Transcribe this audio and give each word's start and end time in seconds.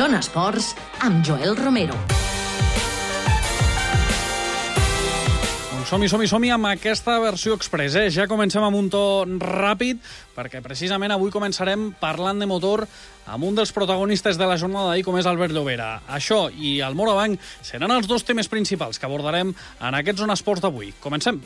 Zona 0.00 0.16
Esports 0.24 0.70
amb 1.04 1.18
Joel 1.20 1.52
Romero. 1.58 1.92
Doncs 5.74 5.90
som-hi, 5.92 6.08
som-hi, 6.08 6.28
som-hi 6.30 6.52
amb 6.54 6.70
aquesta 6.70 7.18
versió 7.20 7.52
express. 7.58 7.98
Eh? 8.00 8.06
Ja 8.08 8.24
comencem 8.30 8.64
amb 8.64 8.80
un 8.80 8.88
to 8.88 9.02
ràpid, 9.44 10.00
perquè 10.32 10.64
precisament 10.64 11.12
avui 11.12 11.28
començarem 11.34 11.90
parlant 12.00 12.40
de 12.40 12.48
motor 12.48 12.86
amb 13.28 13.44
un 13.44 13.60
dels 13.60 13.76
protagonistes 13.76 14.40
de 14.40 14.48
la 14.48 14.56
jornada 14.56 14.88
d'ahir, 14.88 15.04
com 15.04 15.20
és 15.20 15.28
Albert 15.28 15.52
Llobera. 15.52 15.92
Això 16.08 16.46
i 16.48 16.78
el 16.80 16.96
Morabanc 16.96 17.36
seran 17.60 17.92
els 17.92 18.08
dos 18.08 18.24
temes 18.24 18.48
principals 18.48 18.96
que 18.96 19.04
abordarem 19.04 19.52
en 19.52 20.00
aquest 20.00 20.24
Zona 20.24 20.40
Esports 20.40 20.64
d'avui. 20.64 20.94
Comencem. 21.04 21.44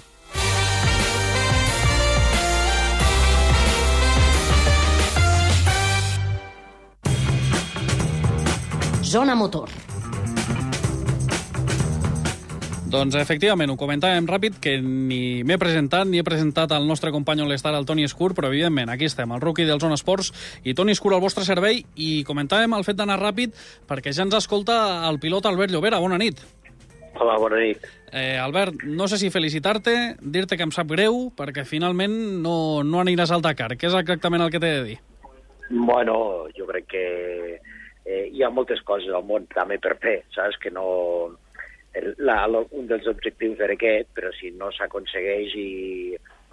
Zona 9.14 9.36
Motor. 9.39 9.68
Doncs 12.91 13.14
efectivament, 13.14 13.71
ho 13.71 13.77
comentàvem 13.79 14.27
ràpid, 14.27 14.57
que 14.59 14.72
ni 14.82 15.45
m'he 15.46 15.59
presentat 15.63 16.09
ni 16.11 16.18
he 16.18 16.25
presentat 16.27 16.75
el 16.75 16.89
nostre 16.89 17.13
company 17.14 17.45
all-star, 17.45 17.77
el 17.79 17.86
Toni 17.86 18.08
Escur, 18.08 18.32
però 18.35 18.50
evidentment 18.50 18.91
aquí 18.91 19.07
estem, 19.07 19.31
el 19.31 19.45
rookie 19.45 19.69
del 19.69 19.79
Zona 19.79 19.95
Esports 19.95 20.32
i 20.67 20.75
Toni 20.75 20.96
Escur 20.99 21.14
al 21.14 21.22
vostre 21.22 21.46
servei, 21.46 21.85
i 21.95 22.25
comentàvem 22.27 22.75
el 22.75 22.82
fet 22.82 22.99
d'anar 22.99 23.21
ràpid 23.22 23.55
perquè 23.86 24.11
ja 24.11 24.27
ens 24.27 24.35
escolta 24.41 24.81
el 25.07 25.21
pilot 25.22 25.46
Albert 25.46 25.71
Llobera. 25.71 26.03
Bona 26.03 26.19
nit. 26.19 26.43
Hola, 27.14 27.39
bona 27.39 27.63
nit. 27.63 27.86
Eh, 28.11 28.35
Albert, 28.43 28.83
no 28.83 29.07
sé 29.07 29.22
si 29.22 29.31
felicitar-te, 29.31 30.17
dir-te 30.19 30.58
que 30.58 30.67
em 30.67 30.75
sap 30.75 30.91
greu, 30.91 31.29
perquè 31.39 31.63
finalment 31.63 32.19
no, 32.42 32.83
no 32.83 33.06
aniràs 33.06 33.31
al 33.31 33.47
Dakar. 33.47 33.77
Què 33.78 33.92
és 33.92 33.94
exactament 34.03 34.42
el 34.42 34.50
que 34.50 34.58
t'he 34.58 34.75
de 34.81 34.86
dir? 34.91 34.98
Bueno, 35.70 36.19
jo 36.58 36.67
crec 36.67 36.91
que 36.91 37.05
eh, 38.05 38.28
hi 38.33 38.44
ha 38.44 38.53
moltes 38.53 38.83
coses 38.86 39.12
al 39.12 39.24
món 39.27 39.48
també 39.52 39.80
per 39.83 39.97
fer, 40.02 40.20
saps? 40.34 40.60
Que 40.60 40.72
no... 40.74 40.86
El, 41.94 42.10
la, 42.27 42.41
un 42.50 42.88
dels 42.91 43.06
objectius 43.06 43.60
era 43.62 43.77
aquest, 43.77 44.08
però 44.16 44.33
si 44.34 44.50
no 44.50 44.72
s'aconsegueix 44.74 45.52
i 45.55 45.69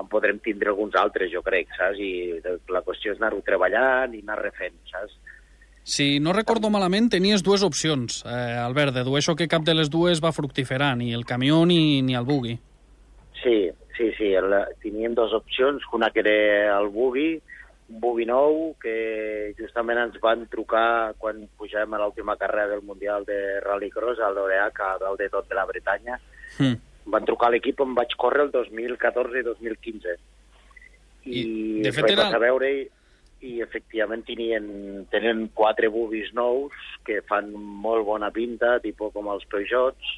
en 0.02 0.10
podrem 0.10 0.38
tindre 0.44 0.70
alguns 0.70 0.96
altres, 1.00 1.32
jo 1.34 1.42
crec, 1.46 1.72
saps? 1.78 1.98
I 1.98 2.42
la 2.70 2.84
qüestió 2.86 3.16
és 3.16 3.22
anar-ho 3.22 3.42
treballant 3.46 4.14
i 4.14 4.22
anar 4.22 4.38
refent, 4.42 4.78
saps? 4.92 5.18
Si 5.84 6.20
no 6.22 6.34
recordo 6.34 6.70
malament, 6.70 7.10
tenies 7.10 7.42
dues 7.42 7.64
opcions, 7.66 8.22
eh, 8.30 8.58
Albert. 8.62 8.94
Dedueixo 8.94 9.36
que 9.36 9.50
cap 9.50 9.66
de 9.66 9.74
les 9.74 9.90
dues 9.90 10.22
va 10.22 10.34
fructiferar, 10.36 10.94
ni 10.98 11.10
el 11.18 11.26
camió 11.26 11.64
ni, 11.66 12.02
ni 12.06 12.14
el 12.14 12.28
buggy. 12.28 12.60
Sí, 13.42 13.72
sí, 13.98 14.12
sí. 14.18 14.30
El, 14.38 14.54
teníem 14.84 15.18
dues 15.18 15.34
opcions, 15.34 15.82
una 15.98 16.12
que 16.14 16.22
era 16.22 16.78
el 16.78 16.92
buggy, 16.94 17.42
un 17.92 18.00
buggy 18.00 18.26
nou, 18.26 18.76
que 18.82 19.54
justament 19.58 20.00
ens 20.00 20.16
van 20.24 20.46
trucar 20.52 21.14
quan 21.20 21.44
pujàvem 21.60 21.98
a 21.98 22.00
l'última 22.02 22.38
carrera 22.40 22.72
del 22.72 22.86
Mundial 22.88 23.26
de 23.28 23.60
Rallycross, 23.66 24.22
al 24.24 24.38
l'Oreac, 24.38 24.80
a 24.80 24.96
dalt 25.02 25.20
de 25.20 25.28
tot 25.34 25.50
de 25.50 25.58
la 25.58 25.68
Bretanya. 25.68 26.18
Mm. 26.58 26.80
Van 27.12 27.28
trucar 27.28 27.50
a 27.50 27.56
l'equip 27.56 27.82
on 27.84 27.96
vaig 27.98 28.16
córrer 28.16 28.48
el 28.48 28.52
2014 28.56 29.42
i 29.42 29.46
2015. 29.50 30.18
I, 31.26 31.40
I 31.42 31.46
de 31.86 31.94
fet 31.94 32.08
vaig 32.08 32.18
era... 32.18 32.30
a 32.38 32.42
veure 32.42 32.72
i, 32.72 32.86
i 33.48 33.58
efectivament 33.66 34.24
tenien, 34.26 34.68
tenen 35.12 35.48
quatre 35.58 35.90
buggies 35.92 36.32
nous 36.38 36.76
que 37.06 37.20
fan 37.28 37.52
molt 37.56 38.06
bona 38.08 38.32
pinta, 38.34 38.78
tipus 38.84 39.14
com 39.16 39.30
els 39.34 39.46
Peugeots, 39.52 40.16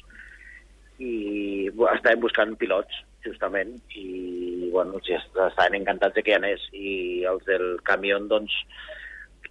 i 1.02 1.70
bueno, 1.74 1.96
estàvem 1.96 2.22
buscant 2.22 2.54
pilots, 2.60 3.02
justament, 3.24 3.76
i 3.96 4.70
bueno, 4.72 5.00
sí, 5.04 5.14
estaven 5.16 5.80
encantats 5.80 6.16
de 6.16 6.22
que 6.22 6.34
hi 6.34 6.36
anés. 6.38 6.68
I 6.72 7.24
els 7.30 7.44
del 7.48 7.80
camió, 7.86 8.18
doncs, 8.30 8.54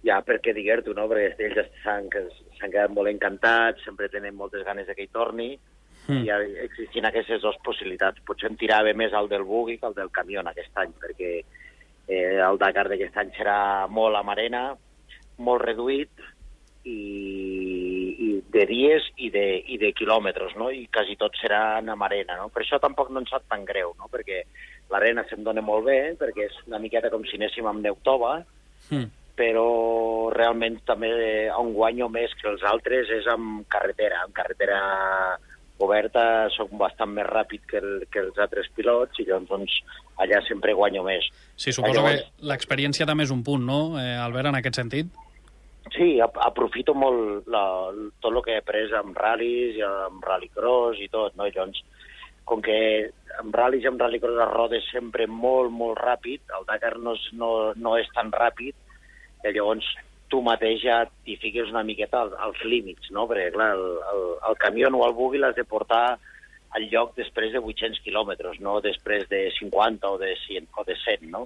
ja 0.04 0.20
per 0.26 0.40
què 0.44 0.54
dir-t'ho, 0.56 0.94
no? 0.96 1.06
Perquè 1.10 1.48
ells 1.48 1.70
s'han 1.84 2.10
quedat 2.12 2.92
molt 2.92 3.10
encantats, 3.12 3.84
sempre 3.86 4.10
tenen 4.12 4.36
moltes 4.36 4.64
ganes 4.66 4.86
de 4.88 4.96
que 4.96 5.06
hi 5.06 5.12
torni, 5.12 5.50
mm. 6.06 6.20
i 6.20 6.28
ja 6.28 6.40
existien 6.66 7.08
aquestes 7.08 7.42
dues 7.42 7.58
possibilitats. 7.66 8.22
Potser 8.28 8.50
em 8.52 8.58
tirava 8.60 8.92
més 8.96 9.16
al 9.16 9.30
del 9.32 9.46
buggy 9.48 9.78
que 9.78 9.90
al 9.90 9.96
del 9.96 10.12
camió 10.14 10.44
aquest 10.44 10.82
any, 10.84 10.92
perquè 11.00 11.32
eh, 11.40 12.38
el 12.38 12.60
Dakar 12.60 12.88
d'aquest 12.90 13.16
any 13.22 13.32
serà 13.38 13.58
molt 13.88 14.20
amb 14.20 14.34
arena, 14.36 14.66
molt 15.38 15.64
reduït, 15.64 16.12
i 16.84 16.98
de 18.54 18.64
dies 18.70 19.06
i 19.18 19.30
de, 19.34 19.44
i 19.74 19.78
de 19.82 19.90
quilòmetres, 19.98 20.54
no? 20.60 20.70
I 20.70 20.86
quasi 20.94 21.16
tot 21.18 21.34
serà 21.40 21.80
amb 21.80 22.06
arena, 22.06 22.38
no? 22.38 22.50
Per 22.54 22.62
això 22.62 22.78
tampoc 22.82 23.10
no 23.10 23.24
ens 23.24 23.32
sap 23.34 23.48
tan 23.50 23.66
greu, 23.66 23.92
no? 23.98 24.06
Perquè 24.12 24.44
l'arena 24.92 25.24
se'm 25.28 25.42
dona 25.46 25.64
molt 25.64 25.88
bé, 25.88 25.98
perquè 26.20 26.46
és 26.46 26.60
una 26.68 26.78
miqueta 26.82 27.10
com 27.10 27.24
si 27.26 27.40
anéssim 27.40 27.66
amb 27.66 27.82
Neutova, 27.82 28.36
mm. 28.92 29.08
però 29.34 29.66
realment 30.34 30.78
també 30.86 31.10
on 31.50 31.74
guanyo 31.74 32.08
més 32.12 32.36
que 32.38 32.52
els 32.52 32.62
altres 32.70 33.10
és 33.18 33.26
amb 33.32 33.66
carretera. 33.74 34.22
Amb 34.22 34.36
carretera 34.36 34.78
oberta 35.82 36.46
soc 36.54 36.70
bastant 36.78 37.10
més 37.16 37.26
ràpid 37.26 37.66
que, 37.66 37.82
el, 37.82 38.06
que 38.06 38.22
els 38.22 38.38
altres 38.38 38.70
pilots 38.76 39.18
i 39.18 39.26
llavors 39.26 39.50
doncs, 39.50 39.80
allà 40.22 40.38
sempre 40.46 40.76
guanyo 40.78 41.02
més. 41.02 41.26
Sí, 41.56 41.72
suposo 41.74 41.98
Llavors- 41.98 42.22
que 42.22 42.46
l'experiència 42.52 43.06
també 43.10 43.26
és 43.26 43.34
un 43.34 43.42
punt, 43.42 43.66
no, 43.66 43.98
eh, 43.98 44.14
Albert, 44.14 44.52
en 44.52 44.62
aquest 44.62 44.78
sentit? 44.78 45.23
Sí, 45.92 46.16
ap 46.24 46.38
aprofito 46.40 46.94
molt 46.96 47.48
la, 47.52 47.64
tot 48.24 48.32
el 48.32 48.40
que 48.46 48.54
he 48.54 48.62
après 48.62 48.88
amb 48.96 49.18
ral·lis 49.20 49.76
i 49.76 49.84
amb 49.84 50.24
rallycross 50.24 51.02
i 51.04 51.10
tot, 51.12 51.36
no? 51.36 51.46
I 51.46 51.52
Llavors, 51.52 51.82
com 52.48 52.62
que 52.64 52.78
amb 53.40 53.54
ral·lis 53.56 53.84
i 53.84 53.90
amb 53.90 54.00
rallycross 54.00 54.40
es 54.46 54.54
roda 54.54 54.80
sempre 54.88 55.28
molt, 55.28 55.70
molt 55.70 56.00
ràpid, 56.00 56.42
el 56.56 56.66
Dakar 56.70 56.96
no 56.98 57.14
és, 57.18 57.28
no, 57.36 57.50
no 57.76 57.96
és 58.00 58.08
tan 58.16 58.32
ràpid, 58.32 58.74
i 59.44 59.52
llavors 59.52 59.86
tu 60.32 60.40
mateix 60.42 60.80
ja 60.82 61.02
t'hi 61.06 61.36
fiques 61.38 61.68
una 61.70 61.84
miqueta 61.86 62.24
als, 62.24 62.32
als 62.46 62.62
límits, 62.64 63.10
no? 63.12 63.28
Perquè, 63.30 63.50
clar, 63.54 63.74
el, 63.76 63.84
el, 64.12 64.22
el 64.48 64.56
camió 64.62 64.88
o 64.88 65.04
el 65.06 65.16
buggy 65.16 65.42
l'has 65.42 65.56
de 65.58 65.66
portar 65.68 66.16
al 66.74 66.88
lloc 66.90 67.12
després 67.14 67.52
de 67.54 67.60
800 67.62 68.00
quilòmetres, 68.02 68.58
no 68.64 68.80
després 68.82 69.28
de 69.30 69.46
50 69.60 70.10
o 70.10 70.16
de 70.18 70.32
100, 70.46 70.72
o 70.74 70.84
de 70.88 70.96
100 71.04 71.28
no? 71.30 71.44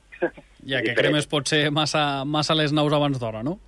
Ja 0.64 0.80
que 0.84 0.94
cremes 0.96 1.28
potser 1.28 1.66
massa, 1.74 2.24
massa 2.24 2.56
les 2.56 2.72
naus 2.72 2.94
abans 2.96 3.20
d'hora, 3.20 3.42
no? 3.44 3.58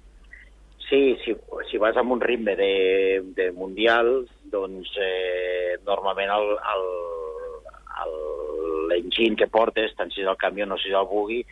Sí, 0.91 1.17
si, 1.25 1.37
si 1.71 1.79
vas 1.79 1.97
amb 2.01 2.13
un 2.17 2.21
ritme 2.21 2.57
de, 2.59 3.23
de 3.37 3.51
mundial, 3.55 4.27
doncs 4.51 4.91
eh, 4.99 5.77
normalment 5.87 6.33
el, 6.35 6.49
el, 6.75 6.87
el- 8.05 8.89
l'engine 8.91 9.39
que 9.39 9.47
portes, 9.47 9.93
tant 9.95 10.11
si 10.11 10.25
és 10.25 10.31
el 10.33 10.39
camió 10.41 10.67
o 10.67 10.79
si 10.83 10.91
és 10.91 10.97
el 10.99 11.07
buggy, 11.07 11.45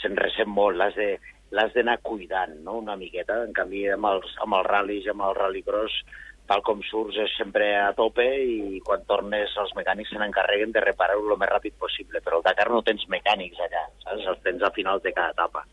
se'n 0.00 0.16
ressent 0.16 0.48
molt, 0.48 0.78
l'has 0.80 0.96
de 0.96 1.10
l'has 1.52 1.74
d'anar 1.76 1.98
cuidant, 2.02 2.56
no?, 2.64 2.78
una 2.80 2.96
miqueta. 2.96 3.42
En 3.44 3.52
canvi, 3.54 3.84
amb 3.92 4.08
els, 4.08 4.32
amb 4.42 4.56
els 4.58 4.66
ral·lis 4.66 5.04
i 5.06 5.12
amb 5.12 5.22
el 5.28 5.36
rallycross, 5.36 6.00
tal 6.48 6.62
com 6.66 6.80
surts 6.88 7.18
és 7.22 7.36
sempre 7.36 7.68
a 7.82 7.92
tope 7.98 8.24
i 8.24 8.80
quan 8.86 9.04
tornes 9.06 9.52
els 9.60 9.72
mecànics 9.76 10.10
se 10.14 10.18
n'encarreguen 10.22 10.72
de 10.74 10.82
reparar-ho 10.82 11.22
el 11.34 11.38
més 11.38 11.52
ràpid 11.52 11.76
possible. 11.78 12.22
Però 12.24 12.40
al 12.40 12.46
Dakar 12.48 12.66
no 12.72 12.80
tens 12.86 13.04
mecànics 13.12 13.60
allà, 13.68 13.84
saps? 14.06 14.26
Els 14.32 14.42
tens 14.46 14.62
a 14.66 14.72
finals 14.74 15.04
de 15.04 15.12
cada 15.12 15.36
etapa. 15.36 15.66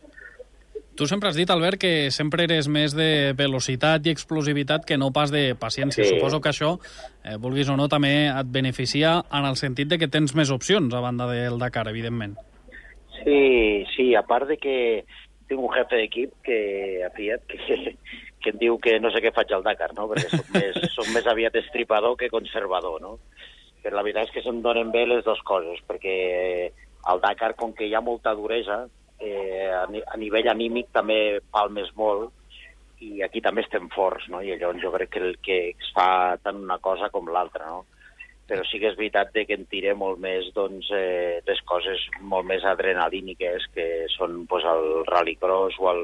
Tu 0.95 1.07
sempre 1.09 1.29
has 1.29 1.35
dit, 1.35 1.49
Albert, 1.49 1.79
que 1.81 2.11
sempre 2.13 2.45
eres 2.45 2.67
més 2.69 2.93
de 2.93 3.33
velocitat 3.33 4.05
i 4.05 4.11
explosivitat 4.13 4.85
que 4.85 4.97
no 5.01 5.09
pas 5.15 5.31
de 5.33 5.55
paciència. 5.57 6.05
Sí. 6.05 6.19
Suposo 6.19 6.39
que 6.39 6.51
això, 6.51 6.75
eh, 7.25 7.37
vulguis 7.41 7.69
o 7.73 7.77
no, 7.79 7.87
també 7.89 8.29
et 8.29 8.51
beneficia 8.53 9.15
en 9.33 9.47
el 9.49 9.57
sentit 9.57 9.89
de 9.89 9.97
que 9.97 10.07
tens 10.07 10.35
més 10.37 10.53
opcions 10.53 10.93
a 10.93 11.01
banda 11.01 11.25
del 11.31 11.57
Dakar, 11.57 11.87
evidentment. 11.89 12.37
Sí, 13.23 13.85
sí, 13.95 14.13
a 14.13 14.21
part 14.21 14.47
de 14.47 14.57
que 14.61 14.77
tinc 15.49 15.59
un 15.59 15.73
jefe 15.73 15.97
d'equip 15.97 16.37
que 16.45 16.59
a 17.05 17.09
Fiat 17.15 17.45
que, 17.49 17.57
que 18.43 18.53
em 18.53 18.61
diu 18.61 18.77
que 18.77 18.99
no 19.01 19.09
sé 19.09 19.21
què 19.23 19.33
faig 19.33 19.53
al 19.55 19.65
Dakar, 19.65 19.93
no? 19.97 20.05
perquè 20.11 20.29
soc 20.29 20.49
més, 20.53 20.81
soc 20.97 21.09
més 21.15 21.25
aviat 21.25 21.57
estripador 21.57 22.19
que 22.19 22.29
conservador. 22.29 23.01
No? 23.01 23.17
Però 23.81 23.97
la 23.97 24.05
veritat 24.05 24.29
és 24.29 24.35
que 24.35 24.45
se'm 24.45 24.61
donen 24.61 24.93
bé 24.93 25.07
les 25.09 25.25
dues 25.25 25.41
coses, 25.47 25.81
perquè 25.89 26.17
al 27.09 27.23
Dakar, 27.23 27.55
com 27.57 27.73
que 27.73 27.89
hi 27.89 27.95
ha 27.97 28.03
molta 28.03 28.35
duresa, 28.37 28.83
eh, 29.23 29.71
a, 29.71 29.85
a 29.87 30.19
nivell 30.19 30.49
anímic 30.51 30.91
també 30.93 31.39
palmes 31.51 31.89
molt, 31.95 32.31
i 33.03 33.23
aquí 33.25 33.41
també 33.43 33.63
estem 33.63 33.89
forts, 33.91 34.29
no? 34.31 34.41
i 34.41 34.53
llavors 34.53 34.81
jo 34.83 34.91
crec 34.93 35.11
que 35.15 35.23
el 35.23 35.35
que 35.43 35.57
es 35.71 35.89
fa 35.95 36.37
tant 36.43 36.61
una 36.61 36.79
cosa 36.83 37.09
com 37.11 37.27
l'altra, 37.31 37.67
no? 37.71 37.83
però 38.47 38.63
sí 38.67 38.79
que 38.79 38.91
és 38.91 38.97
veritat 38.99 39.31
de 39.35 39.45
que 39.47 39.55
en 39.57 39.65
tira 39.71 39.95
molt 39.95 40.19
més 40.21 40.49
doncs, 40.55 40.89
eh, 40.95 41.41
les 41.47 41.61
coses 41.67 42.01
molt 42.21 42.47
més 42.47 42.63
adrenalíniques 42.67 43.69
que 43.75 43.87
són 44.13 44.43
pues, 44.51 44.65
el 44.67 45.05
rallycross 45.07 45.79
o 45.79 45.91
el, 45.93 46.03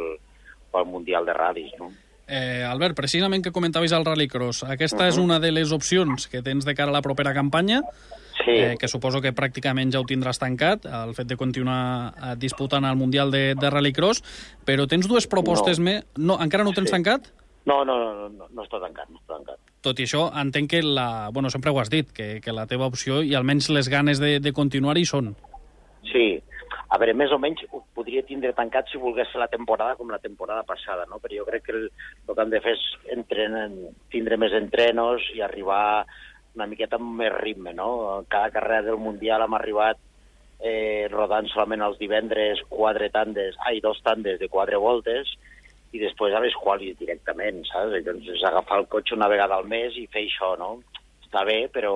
o 0.72 0.80
el 0.80 0.88
Mundial 0.88 1.28
de 1.28 1.36
Ral·lis. 1.36 1.76
No? 1.80 1.92
Eh, 2.30 2.64
Albert, 2.64 2.96
precisament 2.96 3.42
que 3.42 3.52
comentaves 3.52 3.94
el 3.96 4.06
Rallycross, 4.06 4.64
aquesta 4.70 5.08
és 5.10 5.18
una 5.18 5.40
de 5.42 5.50
les 5.50 5.72
opcions 5.74 6.28
que 6.30 6.44
tens 6.46 6.68
de 6.68 6.76
cara 6.78 6.94
a 6.94 6.96
la 6.96 7.02
propera 7.02 7.34
campanya, 7.34 7.82
Sí, 8.46 8.52
eh, 8.56 8.76
que 8.80 8.88
suposo 8.88 9.20
que 9.22 9.34
pràcticament 9.36 9.92
ja 9.92 10.00
ho 10.00 10.06
tindràs 10.08 10.40
tancat, 10.40 10.86
el 10.86 11.12
fet 11.18 11.28
de 11.28 11.36
continuar 11.36 12.14
eh, 12.16 12.36
disputant 12.40 12.86
el 12.88 12.96
Mundial 12.96 13.32
de, 13.32 13.54
de 13.60 13.70
Rallycross, 13.70 14.24
però 14.66 14.88
tens 14.88 15.08
dues 15.12 15.28
propostes 15.28 15.80
No. 15.80 15.86
més... 15.90 16.06
No, 16.16 16.38
encara 16.42 16.64
no 16.64 16.72
ho 16.72 16.74
tens 16.78 16.90
Sí. 16.90 16.96
tancat? 16.96 17.28
no, 17.70 17.84
no, 17.86 18.00
no, 18.00 18.14
no, 18.16 18.30
no, 18.34 18.46
no 18.50 18.64
està 18.64 18.80
tancat, 18.82 19.10
no 19.12 19.20
està 19.20 19.36
tancat. 19.36 19.60
Tot 19.86 20.00
i 20.00 20.06
això, 20.08 20.24
entenc 20.42 20.72
que 20.72 20.80
la... 20.82 21.30
Bueno, 21.32 21.52
sempre 21.54 21.70
ho 21.70 21.78
has 21.80 21.90
dit, 21.92 22.08
que, 22.12 22.40
que 22.42 22.52
la 22.56 22.66
teva 22.66 22.88
opció 22.90 23.20
i 23.22 23.36
almenys 23.38 23.68
les 23.70 23.90
ganes 23.92 24.18
de, 24.20 24.40
de 24.40 24.54
continuar 24.58 24.98
hi 24.98 25.04
són. 25.06 25.36
Sí, 26.10 26.40
a 26.90 26.98
veure, 26.98 27.14
més 27.14 27.30
o 27.36 27.38
menys 27.38 27.62
ho 27.70 27.84
podria 27.94 28.24
tindre 28.26 28.56
tancat 28.58 28.90
si 28.90 28.98
volgués 28.98 29.30
fer 29.30 29.44
la 29.44 29.52
temporada 29.52 29.94
com 30.00 30.10
la 30.10 30.18
temporada 30.24 30.64
passada, 30.66 31.06
no? 31.12 31.20
Però 31.22 31.36
jo 31.44 31.46
crec 31.46 31.68
que 31.68 31.76
el, 31.76 31.86
el 32.26 32.34
que 32.34 32.42
hem 32.42 32.50
de 32.56 32.62
fer 32.66 32.74
és 32.74 32.88
entrenen, 33.20 33.78
tindre 34.10 34.40
més 34.42 34.56
entrenos 34.58 35.22
i 35.36 35.44
arribar 35.46 36.08
una 36.60 36.68
miqueta 36.68 37.00
amb 37.00 37.16
més 37.22 37.34
ritme, 37.40 37.74
no? 37.74 37.90
Cada 38.28 38.52
carrera 38.54 38.86
del 38.92 39.00
Mundial 39.02 39.46
hem 39.46 39.56
arribat 39.58 40.00
eh, 40.60 41.08
rodant 41.12 41.48
solament 41.50 41.86
els 41.88 42.00
divendres 42.02 42.62
quatre 42.70 43.10
tandes, 43.16 43.58
ai, 43.66 43.80
dos 43.84 44.02
tandes 44.04 44.40
de 44.42 44.52
quatre 44.52 44.78
voltes, 44.78 45.32
i 45.96 46.02
després 46.02 46.36
a 46.36 46.42
les 46.44 46.56
qualis 46.60 46.98
directament, 47.00 47.64
saps? 47.72 47.96
Llavors 47.96 48.44
agafar 48.46 48.84
el 48.84 48.90
cotxe 48.92 49.16
una 49.16 49.30
vegada 49.32 49.58
al 49.58 49.70
mes 49.72 49.96
i 49.98 50.10
fer 50.12 50.28
això, 50.28 50.54
no? 50.60 50.76
Està 51.24 51.46
bé, 51.48 51.64
però 51.74 51.94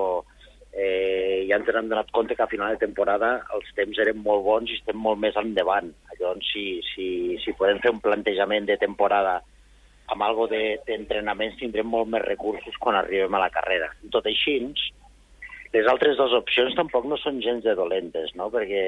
eh, 0.72 1.44
ja 1.48 1.60
ens 1.60 1.70
hem 1.70 1.90
donat 1.92 2.10
compte 2.14 2.34
que 2.34 2.42
a 2.42 2.50
final 2.50 2.74
de 2.74 2.82
temporada 2.82 3.36
els 3.54 3.70
temps 3.78 4.00
eren 4.02 4.22
molt 4.24 4.42
bons 4.46 4.70
i 4.72 4.78
estem 4.80 4.98
molt 4.98 5.20
més 5.22 5.36
endavant. 5.38 5.92
Llavors, 6.18 6.50
si, 6.50 6.80
si, 6.90 7.08
si 7.44 7.54
podem 7.58 7.78
fer 7.84 7.94
un 7.94 8.02
plantejament 8.02 8.66
de 8.66 8.80
temporada 8.80 9.40
amb 10.12 10.22
algo 10.22 10.46
d'entrenaments, 10.50 11.56
de, 11.56 11.64
tindrem 11.64 11.88
molt 11.88 12.10
més 12.12 12.24
recursos 12.24 12.76
quan 12.80 12.98
arribem 12.98 13.34
a 13.34 13.44
la 13.46 13.52
carrera. 13.54 13.88
Tot 14.12 14.26
així, 14.28 14.58
les 15.74 15.88
altres 15.90 16.18
dues 16.20 16.34
opcions 16.36 16.76
tampoc 16.76 17.06
no 17.08 17.18
són 17.20 17.40
gens 17.44 17.64
de 17.64 17.74
dolentes, 17.78 18.34
no? 18.38 18.50
perquè 18.52 18.84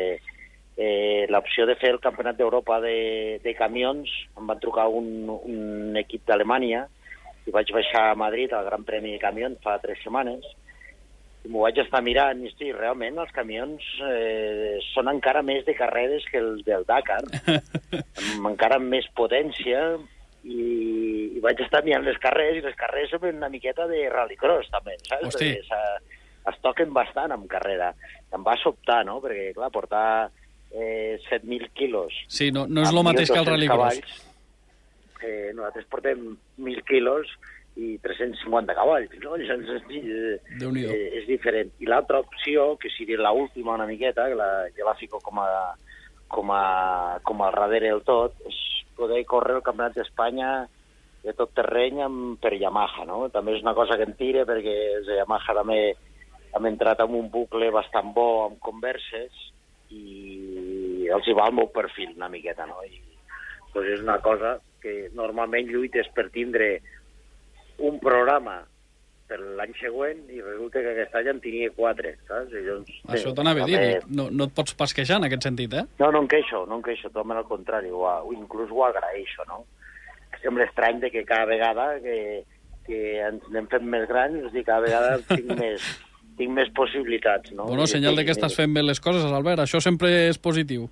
eh, 0.76 1.24
l'opció 1.32 1.66
de 1.66 1.78
fer 1.80 1.94
el 1.94 2.02
Campionat 2.04 2.36
d'Europa 2.38 2.80
de, 2.84 3.40
de 3.42 3.56
camions, 3.58 4.12
em 4.36 4.46
van 4.46 4.60
trucar 4.62 4.86
un, 4.92 5.08
un 5.36 5.96
equip 5.98 6.26
d'Alemanya 6.28 6.84
i 7.46 7.54
vaig 7.54 7.72
baixar 7.72 8.10
a 8.10 8.18
Madrid 8.18 8.52
al 8.52 8.66
Gran 8.68 8.84
Premi 8.84 9.14
de 9.14 9.22
Camions 9.22 9.60
fa 9.64 9.78
tres 9.82 10.02
setmanes, 10.02 10.46
i 11.46 11.50
m'ho 11.52 11.62
vaig 11.62 11.78
estar 11.78 12.02
mirant 12.02 12.42
i 12.42 12.50
sí, 12.56 12.72
realment 12.74 13.20
els 13.22 13.30
camions 13.34 13.84
eh, 14.02 14.76
són 14.90 15.10
encara 15.12 15.44
més 15.46 15.62
de 15.66 15.76
carreres 15.78 16.26
que 16.30 16.42
el 16.42 16.62
del 16.66 16.86
Dakar, 16.88 17.22
amb 17.54 18.50
encara 18.50 18.80
més 18.82 19.06
potència, 19.16 19.84
i, 20.46 21.36
i 21.36 21.42
vaig 21.42 21.60
estar 21.64 21.82
mirant 21.86 22.06
les 22.06 22.18
carreres, 22.22 22.60
i 22.60 22.66
les 22.66 22.78
carreres 22.78 23.10
són 23.12 23.26
una 23.32 23.50
miqueta 23.52 23.88
de 23.90 24.06
rallycross, 24.12 24.70
també, 24.74 24.96
saps? 25.02 25.32
Hosti. 25.32 25.50
Es, 25.58 26.22
es 26.46 26.60
toquen 26.62 26.92
bastant 26.94 27.34
amb 27.34 27.48
carrera. 27.50 27.92
Em 28.34 28.46
va 28.46 28.54
sobtar, 28.62 29.02
no?, 29.08 29.18
perquè, 29.24 29.50
clar, 29.56 29.72
portar 29.74 30.06
eh, 30.70 31.18
7.000 31.26 31.72
quilos... 31.74 32.14
Sí, 32.28 32.52
no, 32.54 32.66
no 32.70 32.84
és 32.86 32.94
el 32.94 33.02
mateix 33.06 33.32
que 33.32 33.42
el 33.42 33.50
rallycross. 33.50 34.22
Eh, 35.24 35.50
nosaltres 35.56 35.86
portem 35.90 36.22
1.000 36.60 36.86
quilos 36.86 37.30
i 37.76 37.96
350 38.00 38.76
cavalls, 38.76 39.12
no? 39.20 39.34
Llavors, 39.36 39.90
eh, 39.92 40.38
eh, 40.38 41.08
és 41.20 41.26
diferent. 41.28 41.74
I 41.82 41.90
l'altra 41.90 42.22
opció, 42.24 42.70
que 42.80 42.92
seria 42.94 43.20
l'última 43.20 43.74
una 43.76 43.88
miqueta, 43.88 44.30
que 44.30 44.38
la, 44.38 44.50
jo 44.76 44.86
la 44.86 44.96
fico 44.96 45.20
com 45.24 45.42
a, 45.42 45.50
com 46.32 46.54
a, 46.54 47.18
com 47.26 47.42
a 47.42 47.50
darrere 47.52 47.92
del 47.92 48.04
tot, 48.06 48.38
és 48.48 48.62
poder 48.96 49.22
córrer 49.28 49.58
el 49.58 49.64
Campionat 49.66 49.96
d'Espanya 49.96 50.50
de 51.26 51.34
tot 51.36 51.52
terreny 51.58 52.02
amb, 52.04 52.36
per 52.42 52.54
Yamaha, 52.54 53.04
no? 53.08 53.26
També 53.34 53.56
és 53.56 53.64
una 53.64 53.74
cosa 53.74 53.96
que 53.98 54.06
em 54.06 54.14
tira, 54.18 54.44
perquè 54.48 54.76
els 55.00 55.10
Yamaha 55.10 55.56
també 55.60 55.80
hem 56.56 56.68
entrat 56.70 57.02
en 57.04 57.16
un 57.18 57.30
bucle 57.32 57.70
bastant 57.74 58.12
bo 58.16 58.28
amb 58.46 58.60
converses 58.62 59.44
i 59.92 61.08
els 61.12 61.26
hi 61.26 61.34
va 61.36 61.48
el 61.50 61.58
meu 61.58 61.68
perfil 61.74 62.14
una 62.16 62.30
miqueta, 62.32 62.66
no? 62.70 62.78
I 62.86 63.02
doncs 63.74 63.90
és 63.96 64.04
una 64.04 64.20
cosa 64.24 64.56
que 64.82 65.10
normalment 65.18 65.68
lluites 65.68 66.08
per 66.14 66.28
tindre 66.34 66.78
un 67.84 67.98
programa 68.00 68.62
per 69.30 69.38
l'any 69.58 69.72
següent 69.80 70.22
i 70.32 70.40
resulta 70.40 70.82
que 70.82 70.92
aquest 70.92 71.14
any 71.18 71.30
en 71.32 71.40
tenia 71.44 71.70
quatre, 71.76 72.12
saps? 72.28 72.54
I 72.54 72.64
doncs, 72.66 72.98
Això 73.16 73.32
t'anava 73.36 73.64
a 73.64 73.68
dir, 73.68 73.80
no, 74.08 74.28
no 74.30 74.48
et 74.48 74.54
pots 74.56 74.76
pas 74.78 74.94
queixar 74.96 75.20
en 75.20 75.28
aquest 75.28 75.48
sentit, 75.48 75.74
eh? 75.74 75.84
No, 76.02 76.10
no 76.14 76.24
em 76.24 76.28
queixo, 76.30 76.64
no 76.70 76.78
em 76.78 76.84
queixo, 76.86 77.10
tot 77.14 77.22
al 77.26 77.46
contrari, 77.48 77.90
ho, 77.90 78.06
inclús 78.34 78.72
ho 78.72 78.84
agraeixo, 78.86 79.46
no? 79.50 79.64
Sembla 80.42 80.66
estrany 80.68 81.00
de 81.02 81.10
que 81.10 81.24
cada 81.26 81.48
vegada 81.50 81.88
que, 82.04 82.18
que 82.86 83.00
ens 83.26 83.46
anem 83.50 83.70
fent 83.72 83.88
més 83.96 84.06
grans, 84.10 84.44
és 84.46 84.52
dir, 84.54 84.66
cada 84.66 84.84
vegada 84.86 85.18
tinc 85.32 85.50
més, 85.58 85.88
tinc 86.38 86.54
més 86.54 86.70
possibilitats, 86.76 87.52
no? 87.56 87.66
Bueno, 87.70 87.88
senyal 87.90 88.18
de 88.18 88.26
que 88.28 88.36
estàs 88.36 88.54
fent 88.56 88.74
bé 88.76 88.84
les 88.84 89.02
coses, 89.02 89.26
Albert, 89.26 89.64
això 89.66 89.82
sempre 89.82 90.12
és 90.28 90.38
positiu. 90.38 90.86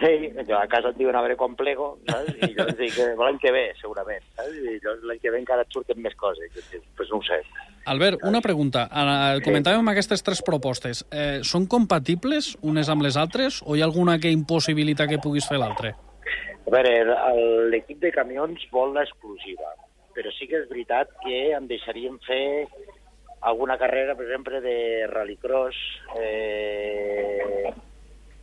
Sí, 0.00 0.30
jo 0.48 0.56
a 0.58 0.66
casa 0.66 0.90
et 0.90 0.98
diuen 0.98 1.14
a 1.14 1.20
veure 1.22 1.36
quan 1.38 1.54
plego, 1.58 1.92
saps? 2.08 2.32
I 2.42 2.54
jo 2.56 2.64
els 2.66 2.78
dic 2.78 2.96
l'any 3.18 3.38
que 3.42 3.52
ve, 3.54 3.64
segurament, 3.78 4.24
saps? 4.34 4.56
I 4.56 4.78
llavors 4.78 5.04
l'any 5.10 5.20
que 5.22 5.32
ve 5.34 5.40
encara 5.42 5.62
et 5.66 5.76
surten 5.76 6.00
més 6.02 6.16
coses. 6.18 6.50
Doncs 6.56 6.88
pues 6.98 7.12
no 7.12 7.20
ho 7.20 7.26
sé. 7.26 7.40
Albert, 7.92 8.24
una 8.24 8.40
pregunta. 8.40 8.86
Comentàvem 9.44 9.92
aquestes 9.92 10.24
tres 10.24 10.40
propostes. 10.46 11.04
Eh, 11.12 11.44
són 11.44 11.68
compatibles 11.70 12.54
unes 12.64 12.90
amb 12.90 13.04
les 13.06 13.18
altres 13.20 13.60
o 13.62 13.76
hi 13.76 13.84
ha 13.84 13.88
alguna 13.90 14.18
que 14.18 14.32
impossibilita 14.32 15.06
que 15.10 15.20
puguis 15.22 15.46
fer 15.48 15.60
l'altre? 15.60 15.94
A 16.64 16.72
veure, 16.72 17.16
l'equip 17.70 18.00
de 18.00 18.10
camions 18.10 18.62
vol 18.72 18.94
l'exclusiva, 18.96 19.74
però 20.16 20.32
sí 20.32 20.48
que 20.48 20.62
és 20.62 20.68
veritat 20.70 21.12
que 21.22 21.50
em 21.52 21.68
deixarien 21.68 22.16
fer 22.24 22.66
alguna 23.44 23.76
carrera, 23.76 24.14
per 24.16 24.24
exemple, 24.24 24.62
de 24.64 24.76
rallycross, 25.10 25.76
eh, 26.16 27.68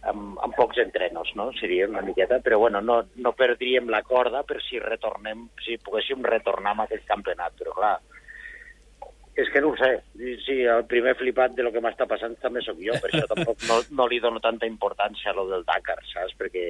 amb, 0.09 0.37
amb 0.41 0.55
pocs 0.57 0.79
entrenos, 0.81 1.31
no? 1.37 1.51
Seria 1.59 1.87
una 1.89 2.01
miqueta, 2.05 2.39
però 2.41 2.59
bueno, 2.59 2.81
no, 2.81 3.01
no 3.15 3.33
perdríem 3.37 3.89
la 3.93 4.01
corda 4.03 4.43
per 4.47 4.61
si 4.65 4.79
retornem, 4.81 5.47
si 5.65 5.77
poguéssim 5.77 6.23
retornar 6.25 6.73
amb 6.75 6.85
aquest 6.85 7.05
campionat, 7.09 7.55
però 7.59 7.75
clar, 7.77 7.95
és 9.41 9.49
que 9.53 9.61
no 9.61 9.71
ho 9.71 9.77
sé. 9.79 9.91
Sí, 10.45 10.61
el 10.67 10.85
primer 10.89 11.15
flipat 11.19 11.55
de 11.55 11.63
lo 11.65 11.71
que 11.73 11.83
m'està 11.83 12.07
passant 12.09 12.35
també 12.41 12.63
sóc 12.65 12.81
jo, 12.83 12.97
per 13.01 13.11
això 13.11 13.29
tampoc 13.29 13.63
no, 13.69 13.79
no 13.97 14.07
li 14.09 14.19
dono 14.23 14.41
tanta 14.43 14.69
importància 14.69 15.31
a 15.31 15.37
lo 15.37 15.47
del 15.51 15.65
Dakar, 15.67 16.01
saps? 16.11 16.35
Perquè 16.39 16.65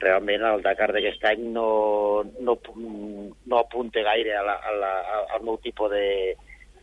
realment 0.00 0.44
el 0.48 0.62
Dakar 0.64 0.90
d'aquest 0.96 1.24
any 1.28 1.48
no, 1.54 2.22
no, 2.40 2.56
no 2.74 3.58
apunta 3.58 4.04
gaire 4.04 4.36
a 4.36 4.44
la, 4.44 4.58
a 4.60 4.76
la, 4.76 4.92
al 5.36 5.44
meu 5.46 5.58
tipus 5.64 5.92
de, 5.92 6.06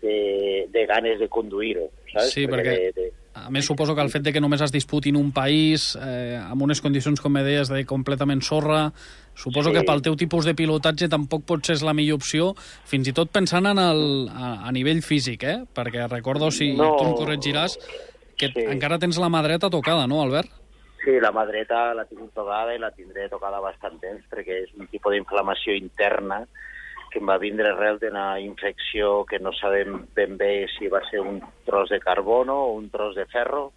de, 0.02 0.18
de 0.74 0.86
ganes 0.90 1.20
de 1.20 1.30
conduir-ho, 1.30 1.88
saps? 2.14 2.34
Sí, 2.34 2.48
perquè, 2.50 2.74
perquè 2.74 2.92
de, 2.98 3.07
de 3.07 3.07
a 3.46 3.52
més, 3.54 3.66
suposo 3.66 3.96
que 3.96 4.04
el 4.04 4.12
fet 4.14 4.26
de 4.26 4.34
que 4.34 4.42
només 4.44 4.62
es 4.66 4.74
disputi 4.74 5.14
en 5.14 5.20
un 5.20 5.32
país, 5.36 5.92
eh, 6.02 6.38
amb 6.40 6.66
unes 6.66 6.82
condicions, 6.82 7.22
com 7.22 7.38
deies, 7.38 7.70
de 7.70 7.84
completament 7.86 8.42
sorra, 8.42 8.88
suposo 9.38 9.70
sí. 9.70 9.78
que 9.78 9.86
pel 9.88 10.04
teu 10.06 10.18
tipus 10.20 10.48
de 10.48 10.56
pilotatge 10.58 11.10
tampoc 11.12 11.46
pot 11.46 11.66
ser 11.66 11.78
la 11.86 11.94
millor 11.98 12.22
opció, 12.22 12.54
fins 12.90 13.08
i 13.08 13.16
tot 13.16 13.32
pensant 13.34 13.70
en 13.70 13.82
el, 13.82 14.04
a, 14.34 14.54
a 14.68 14.76
nivell 14.76 15.04
físic, 15.06 15.44
eh? 15.44 15.58
Perquè 15.74 16.08
recordo, 16.10 16.52
si 16.52 16.74
no. 16.74 16.96
tu 16.98 17.10
em 17.10 17.18
corregiràs, 17.20 17.78
que 18.38 18.52
sí. 18.54 18.66
encara 18.70 19.00
tens 19.02 19.20
la 19.22 19.30
mà 19.34 19.44
dreta 19.46 19.70
tocada, 19.74 20.08
no, 20.10 20.22
Albert? 20.24 20.54
Sí, 21.04 21.20
la 21.24 21.32
mà 21.32 21.46
dreta 21.48 21.94
la 21.96 22.08
tinc 22.10 22.34
tocada 22.36 22.74
i 22.76 22.82
la 22.82 22.90
tindré 22.92 23.30
tocada 23.32 23.62
bastant 23.64 24.00
temps, 24.02 24.26
perquè 24.32 24.64
és 24.66 24.74
un 24.76 24.90
tipus 24.92 25.14
d'inflamació 25.14 25.78
interna 25.78 26.42
que 27.18 27.24
em 27.24 27.30
va 27.30 27.40
vindre 27.42 27.72
arrel 27.72 27.98
d'una 27.98 28.38
infecció 28.38 29.26
que 29.26 29.40
no 29.42 29.50
sabem 29.58 30.04
ben 30.14 30.38
bé 30.38 30.68
si 30.76 30.86
va 30.94 31.02
ser 31.10 31.20
un 31.26 31.40
tros 31.66 31.90
de 31.90 31.98
carbono 32.00 32.54
o 32.68 32.74
un 32.78 32.92
tros 32.94 33.16
de 33.18 33.26
ferro, 33.26 33.72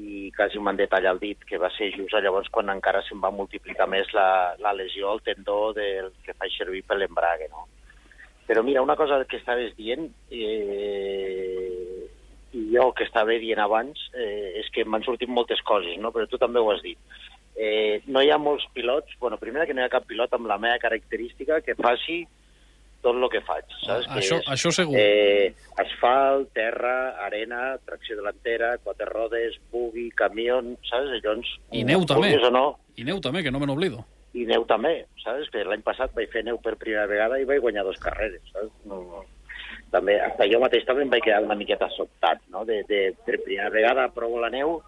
i 0.00 0.30
quasi 0.34 0.58
m'han 0.58 0.78
de 0.80 0.86
tallar 0.88 1.12
el 1.14 1.20
dit, 1.20 1.44
que 1.44 1.60
va 1.60 1.68
ser 1.76 1.90
just 1.92 2.16
llavors 2.24 2.48
quan 2.50 2.72
encara 2.72 3.02
se'm 3.04 3.20
va 3.20 3.30
multiplicar 3.30 3.86
més 3.86 4.08
la, 4.16 4.56
la 4.58 4.72
lesió 4.72 5.12
al 5.12 5.20
tendó 5.22 5.74
del 5.76 6.08
que 6.24 6.32
fa 6.32 6.48
servir 6.56 6.82
per 6.88 6.96
l'embrague, 6.96 7.50
no? 7.52 7.68
Però 8.48 8.62
mira, 8.64 8.82
una 8.82 8.96
cosa 8.96 9.20
que 9.28 9.36
estaves 9.36 9.76
dient, 9.76 10.08
eh, 10.32 12.08
i 12.54 12.64
jo 12.72 12.90
que 12.96 13.04
estava 13.04 13.36
dient 13.40 13.60
abans, 13.60 14.08
eh, 14.16 14.60
és 14.62 14.72
que 14.72 14.84
m'han 14.88 15.04
sortit 15.04 15.28
moltes 15.28 15.60
coses, 15.68 15.96
no? 16.00 16.12
però 16.12 16.26
tu 16.28 16.40
també 16.40 16.60
ho 16.60 16.72
has 16.72 16.82
dit. 16.84 16.98
Eh, 17.54 18.02
no 18.06 18.20
hi 18.20 18.32
ha 18.32 18.38
molts 18.38 18.66
pilots, 18.74 19.14
bueno, 19.20 19.38
primer 19.38 19.66
que 19.66 19.76
no 19.76 19.82
hi 19.82 19.86
ha 19.86 19.92
cap 19.92 20.08
pilot 20.08 20.32
amb 20.34 20.48
la 20.50 20.58
meva 20.58 20.80
característica 20.82 21.60
que 21.62 21.76
faci 21.78 22.24
tot 23.04 23.18
el 23.20 23.28
que 23.32 23.42
faig, 23.44 23.68
saps? 23.82 24.08
Ah, 24.08 24.18
això, 24.20 24.40
és, 24.40 24.48
això 24.56 24.72
segur. 24.74 24.96
Eh, 24.98 25.52
asfalt, 25.82 26.50
terra, 26.56 26.94
arena, 27.26 27.74
tracció 27.84 28.16
delantera, 28.18 28.74
quatre 28.84 29.08
rodes, 29.10 29.58
bugui, 29.72 30.08
camió, 30.16 30.60
saps? 30.88 31.12
Llavors, 31.18 31.52
I 31.72 31.84
neu 31.86 32.06
també. 32.08 32.32
O 32.40 32.50
no, 32.54 32.66
I 32.96 33.06
neu 33.06 33.20
també, 33.22 33.44
que 33.44 33.52
no 33.54 33.60
me 33.62 33.68
n'oblido. 33.70 34.02
I 34.34 34.48
neu 34.48 34.64
també, 34.66 34.96
saps? 35.22 35.50
Que 35.52 35.62
l'any 35.68 35.84
passat 35.86 36.14
vaig 36.16 36.32
fer 36.32 36.42
neu 36.46 36.58
per 36.62 36.74
primera 36.80 37.06
vegada 37.10 37.38
i 37.38 37.46
vaig 37.48 37.62
guanyar 37.62 37.86
dos 37.86 38.00
carreres, 38.02 38.42
saps? 38.50 38.72
No, 38.88 39.02
no. 39.04 39.22
També, 39.94 40.16
hasta 40.22 40.48
jo 40.50 40.58
mateix 40.62 40.86
també 40.88 41.04
em 41.04 41.12
vaig 41.12 41.22
quedar 41.22 41.44
una 41.44 41.58
miqueta 41.58 41.86
sobtat, 41.94 42.42
no? 42.50 42.64
De, 42.66 42.80
de, 42.88 43.04
per 43.26 43.38
primera 43.44 43.70
vegada 43.70 44.08
provo 44.14 44.40
la 44.42 44.50
neu 44.50 44.80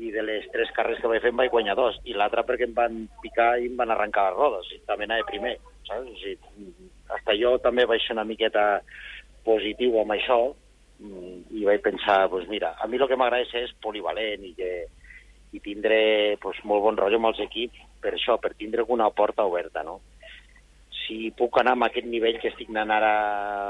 i 0.00 0.08
de 0.10 0.22
les 0.24 0.46
tres 0.54 0.70
carreres 0.76 1.02
que 1.02 1.10
vaig 1.10 1.20
fer 1.20 1.32
em 1.34 1.40
vaig 1.42 1.52
guanyar 1.52 1.76
dos, 1.76 1.98
i 2.08 2.16
l'altra 2.16 2.44
perquè 2.48 2.64
em 2.64 2.72
van 2.76 3.02
picar 3.20 3.50
i 3.60 3.68
em 3.68 3.76
van 3.76 3.92
arrencar 3.92 4.30
les 4.30 4.38
rodes, 4.38 4.70
i 4.72 4.80
també 4.88 5.04
anava 5.08 5.28
primer, 5.28 5.58
saps? 5.88 6.08
O 6.08 6.16
sigui, 6.22 6.88
hasta 7.16 7.36
jo 7.38 7.56
també 7.62 7.86
vaig 7.88 8.02
ser 8.04 8.16
una 8.16 8.26
miqueta 8.28 8.82
positiu 9.46 9.98
amb 10.00 10.14
això 10.14 10.40
mm, 10.48 11.54
i 11.58 11.64
vaig 11.68 11.82
pensar, 11.84 12.26
pues 12.32 12.48
mira, 12.48 12.74
a 12.78 12.88
mi 12.88 13.00
el 13.00 13.08
que 13.10 13.18
m'agrada 13.18 13.62
és 13.62 13.74
polivalent 13.82 14.44
i, 14.46 14.52
que, 14.58 14.72
i 15.52 15.60
tindre 15.60 16.36
pues, 16.42 16.60
molt 16.64 16.84
bon 16.86 16.98
rotllo 16.98 17.20
amb 17.20 17.32
els 17.32 17.42
equips 17.46 17.88
per 18.02 18.16
això, 18.16 18.38
per 18.42 18.54
tindre 18.58 18.82
alguna 18.82 19.10
porta 19.14 19.46
oberta, 19.46 19.84
no? 19.86 20.00
Si 21.02 21.32
puc 21.38 21.58
anar 21.60 21.74
amb 21.76 21.86
aquest 21.86 22.06
nivell 22.06 22.38
que 22.40 22.50
estic 22.50 22.70
anant 22.70 22.92
ara 22.94 23.14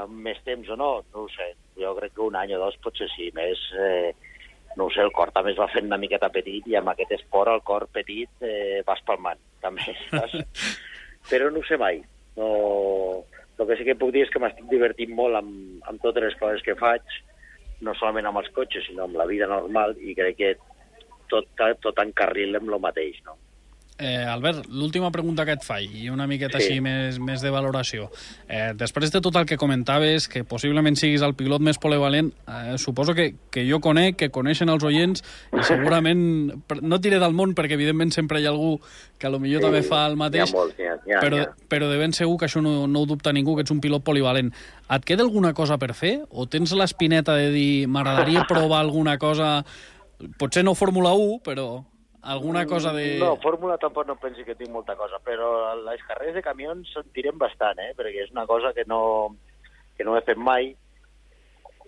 més 0.09 0.39
temps 0.45 0.69
o 0.69 0.77
no, 0.79 0.91
no 1.13 1.25
ho 1.25 1.29
sé. 1.33 1.53
Jo 1.79 1.93
crec 1.97 2.13
que 2.15 2.25
un 2.25 2.37
any 2.37 2.53
o 2.55 2.61
dos 2.61 2.77
potser 2.83 3.07
sí. 3.15 3.29
Més, 3.35 3.61
eh, 3.73 4.13
no 4.77 4.89
sé, 4.93 5.01
el 5.01 5.13
cor 5.15 5.31
també 5.33 5.53
es 5.53 5.59
va 5.59 5.69
fent 5.73 5.89
una 5.89 5.99
miqueta 6.01 6.29
petit 6.33 6.67
i 6.69 6.77
amb 6.77 6.93
aquest 6.93 7.13
esport 7.17 7.51
el 7.53 7.63
cor 7.65 7.87
petit 7.93 8.45
eh, 8.45 8.81
va 8.87 8.97
espalmant, 8.99 9.41
també, 9.61 9.95
saps? 10.11 10.37
Però 11.31 11.49
no 11.49 11.61
ho 11.61 11.67
sé 11.69 11.79
mai. 11.81 12.01
No... 12.37 12.49
El 13.63 13.69
que 13.69 13.77
sí 13.79 13.85
que 13.87 13.95
puc 13.95 14.11
dir 14.11 14.25
és 14.25 14.31
que 14.31 14.41
m'estic 14.43 14.65
divertint 14.67 15.13
molt 15.15 15.39
amb, 15.39 15.53
amb 15.87 16.01
totes 16.03 16.25
les 16.25 16.35
coses 16.35 16.63
que 16.65 16.75
faig, 16.75 17.15
no 17.87 17.93
solament 17.95 18.27
amb 18.27 18.41
els 18.41 18.49
cotxes, 18.57 18.89
sinó 18.89 19.05
amb 19.07 19.15
la 19.15 19.27
vida 19.29 19.47
normal, 19.47 19.95
i 20.03 20.15
crec 20.17 20.35
que 20.41 20.49
tot, 21.31 21.47
tot 21.85 22.01
encarril 22.03 22.59
amb 22.59 22.73
el 22.73 22.81
mateix, 22.83 23.21
no? 23.23 23.37
Eh, 23.99 24.25
Albert, 24.25 24.65
l'última 24.73 25.11
pregunta 25.11 25.45
que 25.45 25.53
et 25.53 25.61
faig, 25.63 25.91
i 25.93 26.07
una 26.09 26.25
miqueta 26.25 26.57
Sí. 26.59 26.65
així 26.65 26.81
més, 26.81 27.19
més 27.19 27.41
de 27.41 27.51
valoració. 27.53 28.09
Eh, 28.49 28.73
després 28.75 29.11
de 29.11 29.21
tot 29.21 29.35
el 29.35 29.45
que 29.45 29.55
comentaves, 29.55 30.27
que 30.27 30.43
possiblement 30.43 30.97
siguis 30.97 31.21
el 31.21 31.35
pilot 31.35 31.61
més 31.61 31.77
polivalent, 31.77 32.31
eh, 32.47 32.77
suposo 32.79 33.13
que, 33.13 33.35
que 33.51 33.69
jo 33.69 33.79
conec, 33.79 34.17
que 34.17 34.31
coneixen 34.31 34.69
els 34.69 34.83
oients, 34.83 35.21
i 35.53 35.61
segurament, 35.69 36.51
no 36.81 36.95
et 36.95 37.01
diré 37.05 37.19
del 37.19 37.33
món, 37.37 37.53
perquè 37.53 37.77
evidentment 37.77 38.11
sempre 38.11 38.41
hi 38.41 38.47
ha 38.47 38.49
algú 38.49 38.79
que 39.19 39.27
a 39.27 39.29
lo 39.29 39.39
millor 39.39 39.61
Sí, 39.61 39.67
també 39.67 39.83
fa 39.83 40.07
el 40.07 40.17
mateix, 40.17 40.49
ha 40.49 40.57
molts, 40.57 40.75
ha, 40.81 40.97
ha, 40.97 41.21
però, 41.21 41.45
però 41.69 41.89
de 41.93 41.97
ben 42.01 42.13
segur 42.17 42.39
que 42.39 42.49
això 42.49 42.63
no, 42.65 42.87
no 42.87 43.01
ho 43.01 43.05
dubta 43.05 43.31
ningú, 43.31 43.55
que 43.55 43.61
ets 43.61 43.71
un 43.71 43.79
pilot 43.79 44.03
polivalent. 44.03 44.51
Et 44.89 45.05
queda 45.05 45.21
alguna 45.21 45.53
cosa 45.53 45.77
per 45.77 45.93
fer? 45.93 46.23
O 46.31 46.47
tens 46.47 46.73
l'espineta 46.73 47.35
de 47.37 47.51
dir, 47.53 47.87
m'agradaria 47.87 48.47
provar 48.49 48.81
alguna 48.81 49.19
cosa, 49.21 49.63
potser 50.39 50.65
no 50.65 50.73
Fórmula 50.73 51.13
1, 51.13 51.39
però 51.45 51.85
alguna 52.23 52.65
cosa 52.65 52.93
de... 52.93 53.19
No, 53.19 53.35
fórmula 53.43 53.77
tampoc 53.77 54.07
no 54.07 54.15
pensi 54.19 54.45
que 54.47 54.55
tinc 54.55 54.71
molta 54.71 54.95
cosa, 54.95 55.19
però 55.23 55.75
les 55.83 56.01
carreres 56.07 56.35
de 56.37 56.43
camions 56.45 56.89
en 56.99 57.09
tirem 57.15 57.37
bastant, 57.37 57.79
eh? 57.83 57.91
perquè 57.97 58.23
és 58.23 58.31
una 58.31 58.45
cosa 58.47 58.71
que 58.73 58.85
no, 58.87 59.35
que 59.97 60.03
no 60.07 60.15
he 60.17 60.23
fet 60.23 60.39
mai. 60.39 60.71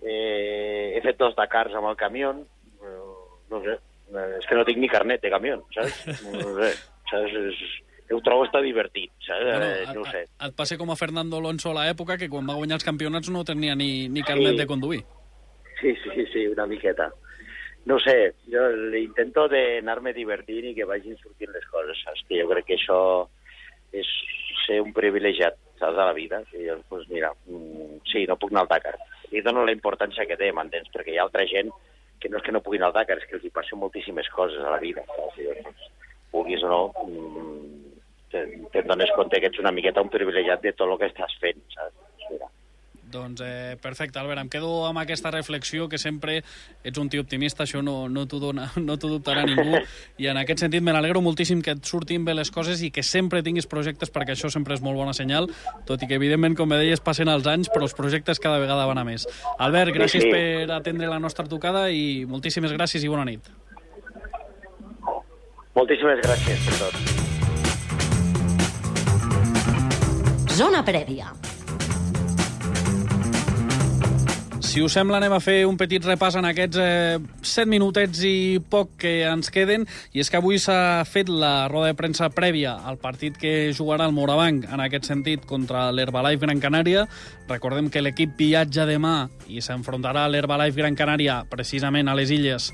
Eh, 0.02 0.92
he 0.96 1.00
fet 1.02 1.16
dos 1.18 1.34
Dakars 1.38 1.74
amb 1.74 1.88
el 1.88 1.96
camió, 1.96 2.34
no 2.36 3.60
sé, 3.64 3.78
eh, 4.12 4.28
és 4.38 4.46
que 4.46 4.58
no 4.58 4.64
tinc 4.68 4.78
ni 4.82 4.90
carnet 4.92 5.22
de 5.24 5.32
camió, 5.32 5.62
saps? 5.74 6.04
No 6.28 6.52
sé, 6.60 6.70
saps? 7.10 7.36
És, 7.40 7.62
ho 8.12 8.20
trobo 8.22 8.44
està 8.46 8.60
divertit, 8.62 9.10
saps? 9.24 9.42
Bueno, 9.48 9.66
eh, 9.72 9.86
no 9.96 10.04
sé. 10.12 10.26
et 10.28 10.54
passa 10.58 10.76
com 10.78 10.92
a 10.92 10.98
Fernando 11.00 11.40
Alonso 11.40 11.72
a 11.72 11.78
l'època, 11.80 12.18
que 12.20 12.28
quan 12.30 12.46
va 12.46 12.54
guanyar 12.60 12.76
els 12.78 12.86
campionats 12.86 13.32
no 13.32 13.42
tenia 13.48 13.74
ni, 13.74 14.06
ni 14.12 14.22
carnet 14.22 14.54
Sí. 14.54 14.60
de 14.62 14.66
conduir. 14.68 15.02
Sí, 15.80 15.94
sí, 16.04 16.26
sí, 16.32 16.46
una 16.48 16.66
miqueta. 16.66 17.10
No 17.86 17.98
sé, 18.02 18.34
jo 18.50 18.62
intento 18.98 19.46
d'anar-me 19.48 20.12
divertint 20.12 20.64
i 20.66 20.74
que 20.74 20.86
vagin 20.90 21.14
sortint 21.20 21.52
les 21.54 21.66
coses, 21.70 22.00
saps? 22.02 22.24
Que 22.28 22.40
jo 22.40 22.48
crec 22.50 22.66
que 22.66 22.74
això 22.80 22.98
és 23.94 24.08
ser 24.66 24.80
un 24.82 24.90
privilegiat, 24.96 25.54
saps, 25.78 25.94
de 25.94 26.02
la 26.08 26.12
vida. 26.16 26.40
Que 26.50 26.64
jo, 26.66 26.80
doncs 26.90 27.06
mira, 27.12 27.30
mm, 27.46 28.00
sí, 28.10 28.24
no 28.26 28.36
puc 28.42 28.50
anar 28.50 28.64
al 28.66 28.72
Dakar. 28.72 28.96
I 29.30 29.40
dono 29.46 29.62
la 29.64 29.74
importància 29.74 30.26
que 30.26 30.36
té, 30.40 30.50
m'entens? 30.52 30.90
Perquè 30.94 31.14
hi 31.14 31.18
ha 31.20 31.22
altra 31.28 31.46
gent 31.46 31.70
que 32.18 32.28
no 32.32 32.38
és 32.38 32.42
que 32.42 32.52
no 32.52 32.62
puguin 32.64 32.82
al 32.82 32.92
Dakar, 32.96 33.18
és 33.20 33.26
que 33.30 33.36
els 33.38 33.44
hi 33.46 33.50
passen 33.54 33.78
moltíssimes 33.78 34.28
coses 34.34 34.58
a 34.64 34.70
la 34.74 34.82
vida, 34.82 35.04
saps? 35.14 35.38
I 35.38 35.46
llavors, 35.46 35.88
vulguis 36.32 36.62
o 36.66 36.68
no, 36.72 36.82
mm, 37.06 37.96
te- 38.32 38.46
te'n 38.72 38.86
dones 38.90 39.12
compte 39.14 39.38
que 39.40 39.46
ets 39.46 39.62
una 39.62 39.70
miqueta 39.72 40.02
un 40.02 40.10
privilegiat 40.10 40.60
de 40.62 40.72
tot 40.72 40.90
el 40.90 40.98
que 40.98 41.06
estàs 41.12 41.38
fent, 41.38 41.62
saps? 41.74 41.94
Mira. 42.30 42.50
Doncs 43.06 43.40
eh, 43.44 43.76
perfecte, 43.80 44.18
Albert, 44.18 44.40
em 44.42 44.48
quedo 44.50 44.84
amb 44.88 44.98
aquesta 44.98 45.30
reflexió 45.30 45.84
que 45.88 45.96
sempre 45.96 46.40
ets 46.82 46.98
un 46.98 47.06
tio 47.08 47.22
optimista, 47.22 47.62
això 47.62 47.78
no, 47.80 48.08
no 48.10 48.24
t'ho 48.26 48.40
dona- 48.42 48.66
no 48.82 48.96
t'ho 48.98 49.08
dubtarà 49.12 49.44
ningú, 49.46 49.78
i 50.18 50.26
en 50.26 50.36
aquest 50.40 50.64
sentit 50.64 50.82
me 50.82 50.90
n'alegro 50.92 51.22
moltíssim 51.22 51.62
que 51.62 51.70
et 51.76 51.84
surtin 51.86 52.24
bé 52.26 52.34
les 52.34 52.50
coses 52.50 52.82
i 52.82 52.90
que 52.90 53.04
sempre 53.06 53.44
tinguis 53.46 53.68
projectes, 53.70 54.10
perquè 54.10 54.34
això 54.34 54.50
sempre 54.50 54.74
és 54.74 54.82
molt 54.82 54.98
bona 54.98 55.14
senyal, 55.14 55.46
tot 55.86 56.02
i 56.02 56.08
que 56.10 56.18
evidentment, 56.18 56.56
com 56.58 56.68
bé 56.68 56.80
deies, 56.82 56.98
passen 57.00 57.30
els 57.30 57.46
anys, 57.46 57.70
però 57.70 57.86
els 57.86 57.94
projectes 57.94 58.42
cada 58.42 58.58
vegada 58.58 58.86
van 58.90 58.98
a 58.98 59.04
més. 59.06 59.28
Albert, 59.58 59.94
gràcies 59.94 60.26
Sí, 60.26 60.26
sí. 60.26 60.34
per 60.34 60.66
atendre 60.74 61.06
la 61.06 61.20
nostra 61.22 61.46
trucada 61.46 61.86
i 61.94 62.24
moltíssimes 62.26 62.72
gràcies 62.74 63.04
i 63.06 63.08
bona 63.12 63.24
nit. 63.24 63.46
Moltíssimes 65.76 66.18
gràcies 66.26 66.58
per 66.66 66.74
tot. 66.82 66.94
Zona 70.56 70.80
prèvia. 70.82 71.30
Si 74.76 74.82
us 74.84 74.92
sembla, 74.92 75.16
anem 75.16 75.32
a 75.32 75.38
fer 75.40 75.62
un 75.64 75.78
petit 75.80 76.04
repàs 76.04 76.34
en 76.36 76.44
aquests 76.44 76.76
eh, 76.76 77.14
7 77.40 77.64
minutets 77.72 78.18
i 78.28 78.58
poc 78.60 78.90
que 79.00 79.12
ens 79.24 79.48
queden. 79.48 79.86
I 80.12 80.20
és 80.20 80.28
que 80.28 80.36
avui 80.36 80.58
s'ha 80.60 81.00
fet 81.08 81.30
la 81.32 81.64
roda 81.72 81.88
de 81.88 81.96
premsa 81.96 82.28
prèvia 82.28 82.74
al 82.84 82.98
partit 83.00 83.38
que 83.40 83.72
jugarà 83.72 84.04
el 84.04 84.12
Morabanc, 84.12 84.66
en 84.68 84.82
aquest 84.84 85.08
sentit, 85.08 85.48
contra 85.48 85.86
l'Herbalife 85.96 86.44
Gran 86.44 86.60
Canària. 86.60 87.06
Recordem 87.48 87.88
que 87.88 88.04
l'equip 88.04 88.36
viatja 88.36 88.84
demà 88.84 89.30
i 89.48 89.64
s'enfrontarà 89.64 90.26
a 90.26 90.34
l'Herbalife 90.34 90.82
Gran 90.82 91.00
Canària 91.00 91.38
precisament 91.48 92.12
a 92.12 92.18
les 92.20 92.36
Illes 92.36 92.68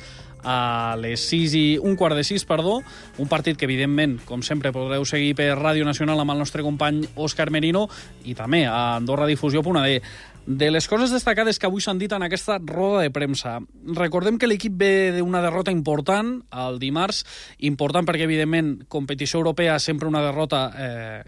a 0.45 0.97
les 1.01 1.23
6 1.31 1.55
i 1.59 1.65
un 1.83 1.97
quart 1.97 2.17
de 2.19 2.25
6, 2.27 2.45
perdó, 2.49 2.81
un 3.19 3.31
partit 3.31 3.59
que 3.59 3.67
evidentment, 3.69 4.19
com 4.29 4.43
sempre, 4.43 4.73
podreu 4.75 5.07
seguir 5.09 5.35
per 5.39 5.53
Ràdio 5.59 5.87
Nacional 5.89 6.21
amb 6.23 6.35
el 6.35 6.43
nostre 6.43 6.65
company 6.67 7.03
Òscar 7.15 7.51
Merino 7.55 7.89
i 8.25 8.37
també 8.39 8.65
a 8.67 8.97
AndorraDifusió.d. 8.99 10.01
De 10.43 10.73
les 10.75 10.89
coses 10.91 11.13
destacades 11.15 11.61
que 11.63 11.69
avui 11.69 11.85
s'han 11.85 12.01
dit 12.01 12.11
en 12.13 12.25
aquesta 12.27 12.57
roda 12.59 13.05
de 13.05 13.13
premsa, 13.15 13.61
recordem 13.95 14.41
que 14.43 14.49
l'equip 14.51 14.75
ve 14.75 14.95
d'una 15.15 15.43
derrota 15.45 15.71
important 15.71 16.41
el 16.65 16.81
dimarts, 16.83 17.23
important 17.63 18.09
perquè, 18.09 18.27
evidentment, 18.27 18.81
competició 18.91 19.39
europea 19.39 19.79
sempre 19.79 20.11
una 20.11 20.25
derrota 20.25 20.65
eh, 20.75 21.23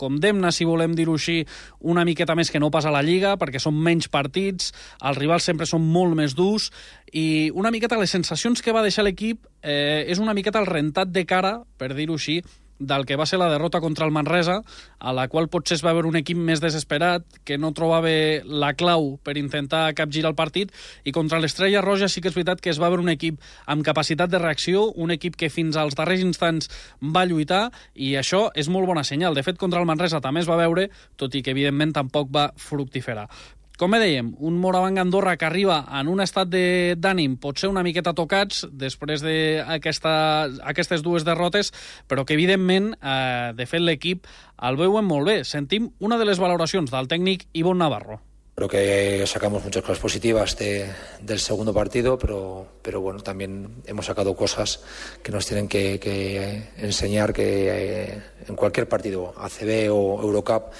condemna, 0.00 0.52
si 0.52 0.66
volem 0.68 0.94
dir-ho 0.96 1.14
així, 1.18 1.42
una 1.80 2.04
miqueta 2.04 2.36
més 2.38 2.50
que 2.50 2.60
no 2.62 2.72
passa 2.74 2.90
a 2.90 2.94
la 2.94 3.04
Lliga, 3.04 3.36
perquè 3.40 3.62
són 3.62 3.76
menys 3.76 4.10
partits, 4.12 4.72
els 5.02 5.20
rivals 5.20 5.46
sempre 5.46 5.68
són 5.70 5.86
molt 5.86 6.16
més 6.18 6.36
durs, 6.38 6.70
i 7.12 7.50
una 7.54 7.72
miqueta 7.74 7.98
les 8.00 8.12
sensacions 8.14 8.62
que 8.62 8.74
va 8.74 8.82
deixar 8.82 9.06
l'equip 9.06 9.46
eh, 9.62 10.04
és 10.08 10.18
una 10.22 10.34
miqueta 10.34 10.62
el 10.62 10.70
rentat 10.70 11.12
de 11.14 11.24
cara, 11.28 11.58
per 11.78 11.94
dir-ho 11.94 12.18
així, 12.18 12.40
del 12.78 13.06
que 13.06 13.16
va 13.16 13.26
ser 13.26 13.38
la 13.38 13.48
derrota 13.50 13.80
contra 13.80 14.06
el 14.06 14.12
Manresa, 14.12 14.62
a 14.98 15.12
la 15.12 15.28
qual 15.28 15.48
potser 15.48 15.78
es 15.78 15.84
va 15.84 15.92
veure 15.92 16.08
un 16.08 16.18
equip 16.18 16.38
més 16.38 16.60
desesperat, 16.60 17.24
que 17.44 17.58
no 17.58 17.72
trobava 17.76 18.12
la 18.44 18.72
clau 18.74 19.14
per 19.24 19.36
intentar 19.38 19.86
capgirar 19.94 20.32
el 20.32 20.38
partit, 20.38 20.72
i 21.04 21.12
contra 21.12 21.40
l'Estrella 21.40 21.82
Roja 21.84 22.08
sí 22.08 22.20
que 22.20 22.32
és 22.32 22.36
veritat 22.36 22.60
que 22.60 22.72
es 22.72 22.80
va 22.82 22.90
veure 22.92 23.04
un 23.04 23.12
equip 23.12 23.40
amb 23.66 23.84
capacitat 23.86 24.30
de 24.30 24.42
reacció, 24.42 24.88
un 24.94 25.14
equip 25.14 25.36
que 25.36 25.50
fins 25.50 25.76
als 25.76 25.94
darrers 25.98 26.24
instants 26.24 26.70
va 27.00 27.26
lluitar, 27.26 27.70
i 27.94 28.14
això 28.20 28.48
és 28.54 28.68
molt 28.68 28.90
bona 28.90 29.04
senyal. 29.04 29.34
De 29.34 29.42
fet, 29.46 29.58
contra 29.58 29.80
el 29.80 29.86
Manresa 29.86 30.22
també 30.24 30.42
es 30.44 30.50
va 30.50 30.60
veure, 30.60 30.88
tot 31.16 31.34
i 31.34 31.42
que 31.42 31.54
evidentment 31.54 31.94
tampoc 31.94 32.32
va 32.34 32.50
fructiferar. 32.56 33.28
Com 33.74 33.90
bé 33.90 33.98
dèiem, 33.98 34.28
un 34.38 34.54
Morabanc 34.62 35.00
Andorra 35.02 35.32
que 35.36 35.48
arriba 35.48 35.80
en 35.98 36.06
un 36.06 36.20
estat 36.22 36.46
d'ànim 36.46 37.32
potser 37.42 37.66
una 37.66 37.82
miqueta 37.82 38.12
tocats 38.14 38.60
després 38.70 39.24
d'aquestes 39.24 40.60
aquesta, 40.62 40.98
dues 41.02 41.24
derrotes, 41.26 41.72
però 42.06 42.22
que 42.24 42.36
evidentment, 42.38 42.92
eh, 43.02 43.50
de 43.58 43.66
fet, 43.66 43.82
l'equip 43.82 44.28
el 44.62 44.78
veuen 44.78 45.04
molt 45.04 45.26
bé. 45.26 45.40
Sentim 45.44 45.90
una 45.98 46.18
de 46.18 46.24
les 46.24 46.38
valoracions 46.38 46.88
del 46.92 47.08
tècnic 47.10 47.48
Ivon 47.52 47.78
Navarro. 47.82 48.20
Creo 48.54 48.68
que 48.68 49.24
sacamos 49.26 49.64
muchas 49.64 49.82
cosas 49.82 49.98
positivas 49.98 50.56
de- 50.56 50.88
del 51.20 51.40
segundo 51.40 51.74
partido, 51.74 52.16
pero, 52.16 52.68
pero 52.80 53.00
bueno, 53.00 53.18
también 53.18 53.82
hemos 53.86 54.06
sacado 54.06 54.36
cosas 54.36 54.84
que 55.24 55.32
nos 55.32 55.44
tienen 55.46 55.66
que, 55.66 55.98
que 55.98 56.68
enseñar 56.76 57.32
que 57.32 57.66
eh, 58.04 58.22
en 58.46 58.54
cualquier 58.54 58.88
partido, 58.88 59.34
ACB 59.36 59.90
o 59.90 60.22
Eurocup, 60.22 60.70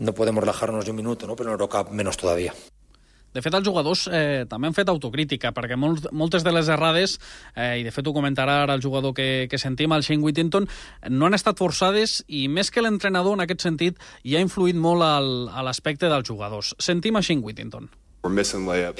no 0.00 0.12
podemos 0.12 0.42
relajarnos 0.42 0.84
ni 0.84 0.90
un 0.90 0.96
minuto, 0.96 1.26
¿no? 1.26 1.36
pero 1.36 1.50
en 1.50 1.52
Eurocup 1.52 1.90
menos 1.90 2.16
todavía. 2.16 2.52
De 3.30 3.42
fet, 3.44 3.54
els 3.54 3.66
jugadors 3.66 4.08
eh, 4.10 4.42
també 4.50 4.66
han 4.66 4.74
fet 4.74 4.88
autocrítica, 4.90 5.52
perquè 5.54 5.76
molt, 5.78 6.08
moltes 6.10 6.42
de 6.42 6.50
les 6.50 6.66
errades, 6.66 7.14
eh, 7.54 7.78
i 7.78 7.84
de 7.86 7.92
fet 7.94 8.08
ho 8.10 8.14
comentarà 8.16 8.56
ara 8.64 8.74
el 8.74 8.82
jugador 8.82 9.14
que, 9.14 9.46
que 9.46 9.60
sentim, 9.60 9.94
el 9.94 10.02
Shane 10.02 10.24
Whittington, 10.24 10.66
no 11.14 11.28
han 11.28 11.38
estat 11.38 11.62
forçades 11.62 12.24
i 12.26 12.48
més 12.50 12.74
que 12.74 12.82
l'entrenador 12.82 13.38
en 13.38 13.46
aquest 13.46 13.62
sentit 13.68 14.02
hi 14.26 14.34
ha 14.34 14.42
influït 14.42 14.74
molt 14.74 15.06
al, 15.06 15.30
a 15.54 15.62
l'aspecte 15.62 16.10
dels 16.10 16.26
jugadors. 16.26 16.74
Sentim 16.82 17.20
a 17.20 17.22
Shane 17.22 17.46
Whittington. 17.46 17.86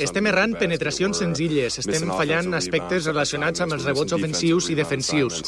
Estem 0.00 0.30
errant 0.30 0.54
penetracions 0.56 1.18
senzilles, 1.20 1.74
estem 1.82 2.08
fallant 2.08 2.54
aspectes 2.56 3.10
relacionats 3.10 3.66
amb 3.66 3.76
els 3.76 3.84
rebots 3.84 4.14
ofensius 4.16 4.70
i 4.70 4.78
defensius. 4.78 5.42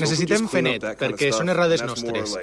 Necessitem 0.00 0.48
fer 0.50 0.64
net, 0.66 0.88
perquè 0.98 1.30
són 1.36 1.52
errades 1.52 1.84
nostres. 1.86 2.34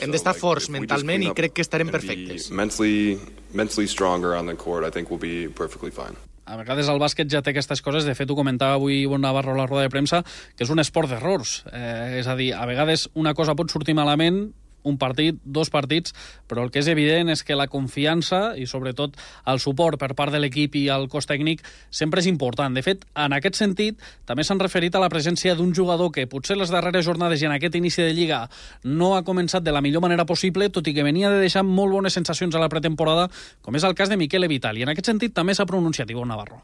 Hem 0.00 0.12
d'estar 0.14 0.32
forts 0.38 0.70
mentalment 0.72 1.26
i 1.26 1.32
crec 1.36 1.58
que 1.58 1.64
estarem 1.66 1.92
perfectes. 1.92 2.48
Mentally, 2.50 3.18
mentally 3.52 3.88
stronger 3.90 4.32
on 4.38 4.48
the 4.48 4.56
court, 4.56 4.86
I 4.88 4.90
think 4.90 5.10
we'll 5.10 5.20
be 5.20 5.52
perfectly 5.52 5.92
fine. 5.92 6.16
A 6.48 6.56
vegades 6.58 6.88
el 6.90 6.98
bàsquet 6.98 7.30
ja 7.30 7.42
té 7.44 7.52
aquestes 7.52 7.80
coses, 7.84 8.06
de 8.08 8.16
fet 8.18 8.30
ho 8.30 8.34
comentava 8.34 8.74
avui 8.80 9.04
Bon 9.06 9.20
Navarro 9.22 9.54
a 9.54 9.60
la 9.60 9.68
roda 9.68 9.84
de 9.84 9.92
premsa, 9.92 10.24
que 10.56 10.64
és 10.66 10.72
un 10.74 10.82
esport 10.82 11.12
d'errors. 11.12 11.60
Eh, 11.70 12.18
és 12.18 12.26
a 12.26 12.34
dir, 12.38 12.50
a 12.56 12.64
vegades 12.66 13.06
una 13.14 13.34
cosa 13.38 13.54
pot 13.58 13.70
sortir 13.70 13.94
malament, 13.94 14.48
un 14.88 14.98
partit, 14.98 15.38
dos 15.44 15.70
partits, 15.70 16.14
però 16.48 16.64
el 16.64 16.72
que 16.72 16.82
és 16.82 16.88
evident 16.90 17.30
és 17.32 17.42
que 17.46 17.56
la 17.58 17.68
confiança 17.70 18.52
i 18.58 18.66
sobretot 18.66 19.16
el 19.46 19.60
suport 19.62 20.00
per 20.00 20.12
part 20.18 20.34
de 20.34 20.40
l'equip 20.42 20.76
i 20.80 20.86
el 20.92 21.08
cos 21.12 21.28
tècnic 21.30 21.62
sempre 21.90 22.20
és 22.22 22.28
important. 22.30 22.74
De 22.74 22.82
fet, 22.82 23.06
en 23.14 23.36
aquest 23.36 23.58
sentit, 23.60 24.00
també 24.28 24.44
s'han 24.44 24.60
referit 24.62 24.94
a 24.94 25.02
la 25.02 25.10
presència 25.12 25.56
d'un 25.58 25.74
jugador 25.74 26.12
que 26.12 26.26
potser 26.26 26.58
les 26.58 26.72
darreres 26.72 27.06
jornades 27.06 27.42
i 27.42 27.48
en 27.48 27.56
aquest 27.56 27.78
inici 27.78 28.02
de 28.02 28.12
Lliga 28.16 28.44
no 28.84 29.14
ha 29.16 29.24
començat 29.26 29.62
de 29.62 29.72
la 29.72 29.82
millor 29.84 30.02
manera 30.02 30.26
possible, 30.26 30.70
tot 30.70 30.88
i 30.88 30.94
que 30.94 31.06
venia 31.06 31.30
de 31.30 31.40
deixar 31.42 31.64
molt 31.66 31.92
bones 31.92 32.14
sensacions 32.14 32.54
a 32.54 32.62
la 32.62 32.70
pretemporada, 32.72 33.28
com 33.62 33.76
és 33.76 33.84
el 33.84 33.94
cas 33.98 34.10
de 34.10 34.18
Miquel 34.20 34.48
Vital. 34.48 34.78
I 34.78 34.86
en 34.86 34.92
aquest 34.94 35.12
sentit 35.12 35.34
també 35.34 35.54
s'ha 35.54 35.68
pronunciat 35.68 36.10
Ivonne 36.10 36.34
Navarro. 36.34 36.62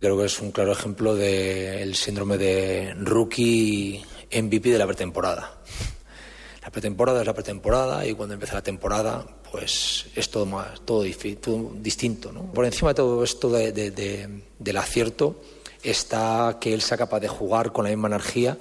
Creo 0.00 0.16
que 0.16 0.24
es 0.24 0.40
un 0.40 0.50
claro 0.50 0.72
ejemplo 0.72 1.14
del 1.14 1.90
de 1.90 1.94
síndrome 1.94 2.38
de 2.38 2.94
rookie 2.94 4.02
MVP 4.32 4.70
de 4.70 4.78
la 4.78 4.86
pretemporada. 4.86 5.60
La 6.70 6.72
pretemporada 6.72 7.20
es 7.20 7.26
la 7.26 7.34
pretemporada 7.34 8.06
y 8.06 8.14
cuando 8.14 8.34
empieza 8.34 8.54
la 8.54 8.62
temporada, 8.62 9.26
pues 9.50 10.06
es 10.14 10.30
todo 10.30 10.46
más, 10.46 10.80
todo, 10.82 11.02
distinto. 11.02 12.30
¿no? 12.30 12.52
Por 12.52 12.64
encima 12.64 12.90
de 12.90 12.94
todo 12.94 13.24
esto 13.24 13.50
de, 13.50 13.72
de, 13.72 13.90
de, 13.90 14.44
del 14.56 14.76
acierto 14.76 15.42
está 15.82 16.58
que 16.60 16.72
él 16.72 16.80
sea 16.80 16.96
capaz 16.96 17.18
de 17.18 17.26
jugar 17.26 17.72
con 17.72 17.82
la 17.82 17.90
misma 17.90 18.06
energía 18.06 18.56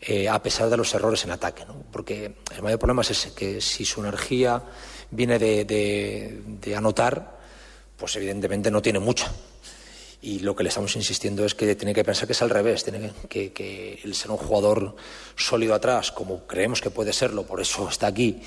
eh, 0.00 0.28
a 0.28 0.42
pesar 0.42 0.68
de 0.68 0.76
los 0.76 0.92
errores 0.94 1.22
en 1.22 1.30
ataque. 1.30 1.64
Porque 1.92 2.34
el 2.56 2.62
mayor 2.64 2.80
problema 2.80 3.02
es 3.02 3.26
que 3.36 3.60
si 3.60 3.84
su 3.84 4.00
energía 4.00 4.60
viene 5.12 5.38
de 5.38 6.74
anotar, 6.76 7.38
pues 7.96 8.16
evidentemente 8.16 8.68
no 8.72 8.82
tiene 8.82 8.98
mucha 8.98 9.32
y 10.24 10.38
lo 10.38 10.56
que 10.56 10.62
le 10.62 10.70
estamos 10.70 10.96
insistiendo 10.96 11.44
es 11.44 11.54
que 11.54 11.76
tiene 11.76 11.92
que 11.92 12.02
pensar 12.02 12.26
que 12.26 12.32
es 12.32 12.40
al 12.40 12.48
revés, 12.48 12.82
tiene 12.82 13.12
que, 13.28 14.00
el 14.02 14.14
ser 14.14 14.30
un 14.30 14.38
jugador 14.38 14.96
sólido 15.36 15.74
atrás, 15.74 16.12
como 16.12 16.46
creemos 16.46 16.80
que 16.80 16.88
puede 16.88 17.12
serlo, 17.12 17.44
por 17.44 17.60
eso 17.60 17.86
está 17.90 18.06
aquí, 18.06 18.40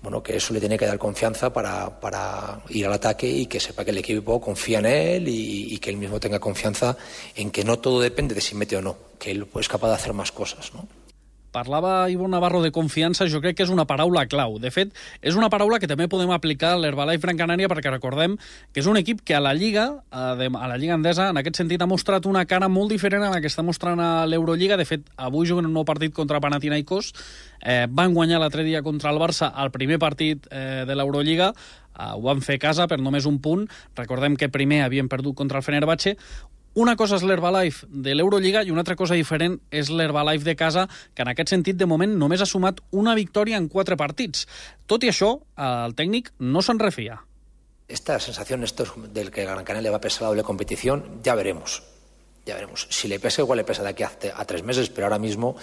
bueno, 0.00 0.22
que 0.22 0.36
eso 0.36 0.54
le 0.54 0.60
tiene 0.60 0.78
que 0.78 0.86
dar 0.86 0.96
confianza 0.96 1.52
para, 1.52 1.98
para 1.98 2.62
ir 2.68 2.86
al 2.86 2.92
ataque 2.92 3.26
y 3.26 3.46
que 3.46 3.58
sepa 3.58 3.84
que 3.84 3.90
el 3.90 3.98
equipo 3.98 4.40
confía 4.40 4.78
en 4.78 4.86
él 4.86 5.28
y, 5.28 5.74
y, 5.74 5.78
que 5.78 5.90
él 5.90 5.96
mismo 5.96 6.20
tenga 6.20 6.38
confianza 6.38 6.96
en 7.34 7.50
que 7.50 7.64
no 7.64 7.80
todo 7.80 8.00
depende 8.00 8.32
de 8.36 8.40
si 8.40 8.54
mete 8.54 8.76
o 8.76 8.82
no, 8.82 8.96
que 9.18 9.32
él 9.32 9.48
es 9.58 9.68
capaz 9.68 9.88
de 9.88 9.94
hacer 9.94 10.12
más 10.12 10.30
cosas, 10.30 10.72
¿no? 10.72 10.86
Parlava 11.58 12.06
Ivo 12.06 12.28
Navarro 12.30 12.62
de 12.62 12.70
confiança, 12.70 13.26
jo 13.26 13.40
crec 13.42 13.56
que 13.58 13.64
és 13.66 13.72
una 13.74 13.86
paraula 13.90 14.28
clau. 14.30 14.60
De 14.62 14.70
fet, 14.70 14.92
és 15.18 15.34
una 15.34 15.48
paraula 15.50 15.80
que 15.82 15.88
també 15.90 16.06
podem 16.06 16.30
aplicar 16.30 16.76
a 16.76 16.78
l'Herbalife 16.78 17.24
Gran 17.24 17.40
Canària 17.40 17.70
perquè 17.70 17.90
recordem 17.90 18.36
que 18.70 18.78
és 18.78 18.86
un 18.86 19.00
equip 19.00 19.24
que 19.26 19.34
a 19.34 19.40
la 19.42 19.56
Lliga, 19.58 19.88
a 20.14 20.36
la 20.38 20.76
Lliga 20.78 20.94
Endesa, 20.94 21.32
en 21.32 21.40
aquest 21.42 21.58
sentit 21.58 21.82
ha 21.82 21.90
mostrat 21.90 22.28
una 22.30 22.44
cara 22.46 22.68
molt 22.70 22.94
diferent 22.94 23.26
a 23.26 23.32
la 23.32 23.42
que 23.42 23.50
està 23.50 23.64
mostrant 23.66 23.98
a 23.98 24.12
l'Eurolliga. 24.30 24.78
De 24.78 24.86
fet, 24.86 25.10
avui 25.16 25.50
juguen 25.50 25.66
un 25.66 25.74
nou 25.74 25.86
partit 25.88 26.14
contra 26.14 26.38
Panathinaikos. 26.44 27.10
Eh, 27.58 27.86
van 27.90 28.14
guanyar 28.14 28.38
l'altre 28.38 28.62
dia 28.62 28.84
contra 28.86 29.10
el 29.10 29.18
Barça 29.18 29.50
el 29.58 29.74
primer 29.74 29.98
partit 29.98 30.46
eh, 30.52 30.84
de 30.86 30.94
l'Eurolliga. 30.94 31.50
Uh, 31.98 32.14
ho 32.14 32.22
van 32.22 32.38
fer 32.46 32.60
a 32.60 32.62
casa 32.62 32.86
per 32.86 33.00
només 33.02 33.26
un 33.26 33.40
punt. 33.42 33.64
Recordem 33.98 34.36
que 34.38 34.46
primer 34.54 34.84
havien 34.84 35.08
perdut 35.10 35.34
contra 35.34 35.58
el 35.58 35.66
Fenerbahce. 35.66 36.14
Una 36.78 36.94
cosa 36.94 37.16
és 37.18 37.24
l'Herbalife 37.26 37.88
de 37.90 38.12
l'Eurolliga 38.14 38.60
i 38.62 38.70
una 38.70 38.84
altra 38.84 38.94
cosa 38.94 39.16
diferent 39.18 39.56
és 39.74 39.88
l'Herbalife 39.90 40.46
de 40.46 40.54
casa, 40.54 40.84
que 41.10 41.24
en 41.24 41.30
aquest 41.32 41.50
sentit, 41.50 41.74
de 41.74 41.88
moment, 41.90 42.12
només 42.20 42.44
ha 42.44 42.46
sumat 42.46 42.78
una 42.94 43.16
victòria 43.18 43.58
en 43.58 43.66
quatre 43.72 43.96
partits. 43.98 44.44
Tot 44.86 45.02
i 45.02 45.10
això, 45.10 45.32
el 45.58 45.96
tècnic 45.98 46.30
no 46.38 46.62
se'n 46.62 46.78
refia. 46.78 47.18
Esta 47.88 48.20
sensación 48.20 48.62
esto 48.62 48.86
del 49.10 49.32
que 49.32 49.42
Gran 49.42 49.64
Canaria 49.64 49.88
le 49.88 49.90
va 49.90 49.98
a 49.98 50.06
pesar 50.06 50.22
la 50.22 50.28
doble 50.28 50.44
competición, 50.46 51.18
ya 51.24 51.34
veremos. 51.34 51.82
Ya 52.46 52.54
veremos. 52.54 52.86
Si 52.90 53.08
le 53.08 53.18
pesa, 53.18 53.42
igual 53.42 53.56
le 53.56 53.64
pesa 53.64 53.82
de 53.82 53.88
aquí 53.88 54.04
a, 54.04 54.12
a 54.36 54.44
tres 54.44 54.62
meses, 54.62 54.88
pero 54.88 55.08
ahora 55.08 55.18
mismo 55.18 55.56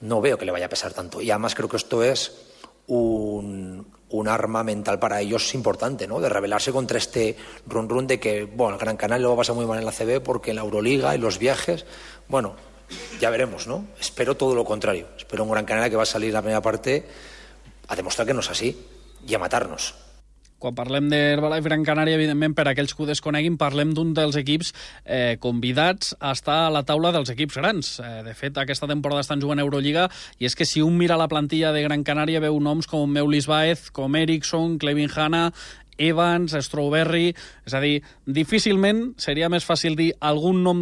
no 0.00 0.20
veo 0.20 0.38
que 0.38 0.44
le 0.44 0.52
vaya 0.52 0.66
a 0.66 0.68
pesar 0.68 0.92
tanto. 0.92 1.20
Y 1.20 1.32
además 1.32 1.56
creo 1.56 1.68
que 1.68 1.76
esto 1.76 2.04
es 2.04 2.51
un, 2.86 3.86
un 4.12 4.28
arma 4.28 4.62
mental 4.62 4.98
para 4.98 5.20
ellos 5.20 5.54
importante, 5.54 6.06
¿no? 6.06 6.20
De 6.20 6.28
rebelarse 6.28 6.72
contra 6.72 6.98
este 6.98 7.36
run 7.66 7.88
run 7.88 8.06
de 8.06 8.20
que, 8.20 8.44
bueno, 8.44 8.74
el 8.74 8.80
Gran 8.80 8.96
Canaria 8.96 9.22
lo 9.22 9.30
va 9.30 9.34
a 9.34 9.38
pasar 9.38 9.56
muy 9.56 9.66
mal 9.66 9.78
en 9.78 9.84
la 9.84 9.92
CB 9.92 10.22
porque 10.22 10.50
en 10.50 10.56
la 10.56 10.62
Euroliga 10.62 11.14
y 11.14 11.18
los 11.18 11.38
viajes, 11.38 11.86
bueno, 12.28 12.54
ya 13.20 13.30
veremos, 13.30 13.66
¿no? 13.66 13.86
Espero 14.00 14.36
todo 14.36 14.54
lo 14.54 14.64
contrario. 14.64 15.08
Espero 15.16 15.44
un 15.44 15.50
Gran 15.50 15.64
Canaria 15.64 15.90
que 15.90 15.96
va 15.96 16.02
a 16.02 16.06
salir 16.06 16.32
la 16.32 16.42
primera 16.42 16.60
parte 16.60 17.06
a 17.88 17.96
demostrar 17.96 18.26
que 18.26 18.34
no 18.34 18.40
es 18.40 18.50
así 18.50 18.86
y 19.26 19.34
a 19.34 19.38
matarnos. 19.38 19.94
Quan 20.62 20.76
parlem 20.78 21.08
d'Herbalife 21.10 21.66
Gran 21.66 21.82
Canària, 21.82 22.14
evidentment, 22.14 22.52
per 22.54 22.68
aquells 22.70 22.92
que 22.94 23.02
ho 23.02 23.08
desconeguin, 23.08 23.56
parlem 23.58 23.90
d'un 23.96 24.12
dels 24.14 24.36
equips 24.38 24.70
eh, 25.02 25.34
convidats 25.42 26.12
a 26.20 26.30
estar 26.36 26.60
a 26.68 26.70
la 26.70 26.84
taula 26.86 27.10
dels 27.10 27.32
equips 27.34 27.58
grans. 27.58 27.96
Eh, 27.98 28.20
de 28.28 28.34
fet, 28.38 28.60
aquesta 28.62 28.86
temporada 28.86 29.24
estan 29.26 29.42
jugant 29.42 29.58
a 29.58 29.66
Eurolliga 29.66 30.06
i 30.38 30.46
és 30.46 30.54
que 30.54 30.68
si 30.68 30.84
un 30.84 30.94
mira 31.00 31.18
la 31.18 31.26
plantilla 31.26 31.74
de 31.74 31.82
Gran 31.82 32.06
Canària 32.06 32.44
veu 32.44 32.60
noms 32.62 32.86
com 32.86 33.10
Meulis 33.10 33.50
Baez, 33.50 33.88
com 33.90 34.14
Eriksson, 34.14 34.78
Clevin 34.78 35.10
Hanna, 35.10 35.48
Evans, 35.98 36.54
Strawberry... 36.54 37.32
És 37.66 37.74
a 37.74 37.82
dir, 37.82 37.98
difícilment 38.26 39.08
seria 39.22 39.50
més 39.50 39.66
fàcil 39.66 39.98
dir 39.98 40.12
algun 40.22 40.62
nom 40.62 40.80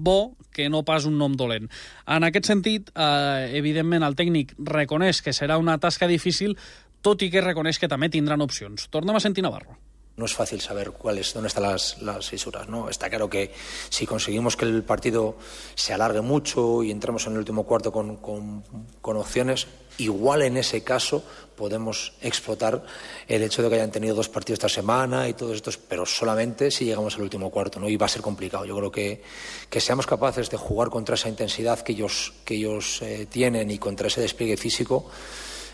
bo 0.00 0.20
que 0.50 0.72
no 0.72 0.80
pas 0.82 1.04
un 1.04 1.20
nom 1.20 1.36
dolent. 1.36 1.68
En 2.08 2.24
aquest 2.26 2.48
sentit, 2.48 2.88
eh, 2.96 3.52
evidentment, 3.60 4.04
el 4.04 4.16
tècnic 4.16 4.56
reconeix 4.58 5.20
que 5.20 5.36
serà 5.36 5.60
una 5.60 5.78
tasca 5.78 6.08
difícil, 6.08 6.56
tot 7.02 7.22
i 7.22 7.30
que 7.30 7.44
reconeix 7.44 7.78
que 7.78 7.88
també 7.88 8.10
tindran 8.10 8.40
opcions. 8.40 8.88
Tornem 8.90 9.16
a 9.16 9.20
sentir 9.20 9.44
Navarro. 9.44 9.78
no 10.20 10.26
es 10.26 10.34
fácil 10.34 10.60
saber 10.60 10.90
cuáles, 10.90 11.32
dónde 11.32 11.48
están 11.48 11.62
las, 11.62 12.00
las, 12.02 12.28
fisuras. 12.28 12.68
¿no? 12.68 12.90
Está 12.90 13.08
claro 13.08 13.30
que 13.30 13.52
si 13.88 14.06
conseguimos 14.06 14.54
que 14.54 14.66
el 14.66 14.82
partido 14.82 15.36
se 15.74 15.94
alargue 15.94 16.20
mucho 16.20 16.82
y 16.82 16.90
entramos 16.90 17.26
en 17.26 17.32
el 17.32 17.38
último 17.38 17.64
cuarto 17.64 17.90
con, 17.90 18.16
con, 18.16 19.16
opciones, 19.16 19.66
igual 19.96 20.42
en 20.42 20.58
ese 20.58 20.84
caso 20.84 21.24
podemos 21.56 22.12
explotar 22.20 22.84
el 23.28 23.42
hecho 23.42 23.62
de 23.62 23.70
que 23.70 23.74
hayan 23.76 23.90
tenido 23.90 24.14
dos 24.14 24.28
partidos 24.28 24.58
esta 24.58 24.68
semana 24.68 25.26
y 25.26 25.32
todos 25.32 25.56
estos, 25.56 25.78
pero 25.78 26.04
solamente 26.04 26.70
si 26.70 26.84
llegamos 26.84 27.16
al 27.16 27.22
último 27.22 27.50
cuarto, 27.50 27.80
¿no? 27.80 27.88
Y 27.88 27.96
va 27.96 28.04
a 28.06 28.10
ser 28.10 28.20
complicado. 28.20 28.66
Yo 28.66 28.76
creo 28.76 28.92
que, 28.92 29.22
que 29.70 29.80
seamos 29.80 30.06
capaces 30.06 30.50
de 30.50 30.58
jugar 30.58 30.90
contra 30.90 31.14
esa 31.14 31.30
intensidad 31.30 31.80
que 31.80 31.92
ellos, 31.92 32.34
que 32.44 32.56
ellos 32.56 33.00
eh, 33.00 33.26
tienen 33.30 33.70
y 33.70 33.78
contra 33.78 34.08
ese 34.08 34.20
despliegue 34.20 34.58
físico 34.58 35.10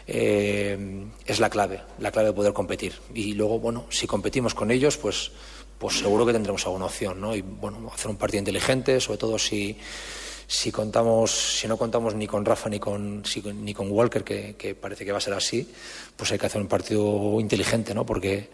eh, 0.07 1.07
es 1.27 1.41
la 1.41 1.51
clave, 1.51 1.83
la 1.99 2.11
clave 2.11 2.29
de 2.29 2.35
poder 2.35 2.53
competir. 2.53 2.95
Y 3.15 3.35
luego, 3.35 3.59
bueno, 3.59 3.87
si 3.91 4.07
competimos 4.07 4.55
con 4.55 4.71
ellos, 4.71 4.97
pues, 4.97 5.33
pues 5.79 5.99
seguro 5.99 6.25
que 6.25 6.33
tendremos 6.33 6.65
alguna 6.67 6.87
opción, 6.87 7.21
¿no? 7.21 7.35
Y 7.35 7.43
bueno, 7.43 7.91
hacer 7.93 8.09
un 8.09 8.17
partido 8.17 8.39
inteligente, 8.39 9.01
sobre 9.01 9.19
todo 9.19 9.39
si, 9.39 9.77
si 10.47 10.71
contamos, 10.71 11.59
si 11.59 11.67
no 11.67 11.77
contamos 11.77 12.15
ni 12.15 12.27
con 12.27 12.45
Rafa 12.45 12.69
ni 12.69 12.79
con, 12.79 13.23
ni 13.63 13.75
con 13.75 13.91
Walker, 13.91 14.23
que, 14.23 14.55
que, 14.57 14.75
parece 14.75 15.05
que 15.05 15.13
va 15.13 15.19
a 15.19 15.21
ser 15.21 15.35
así, 15.35 15.69
pues 16.17 16.31
hay 16.33 16.39
que 16.39 16.47
hacer 16.47 16.61
un 16.61 16.69
partido 16.69 17.41
inteligente, 17.41 17.95
¿no? 17.95 18.07
Porque, 18.07 18.51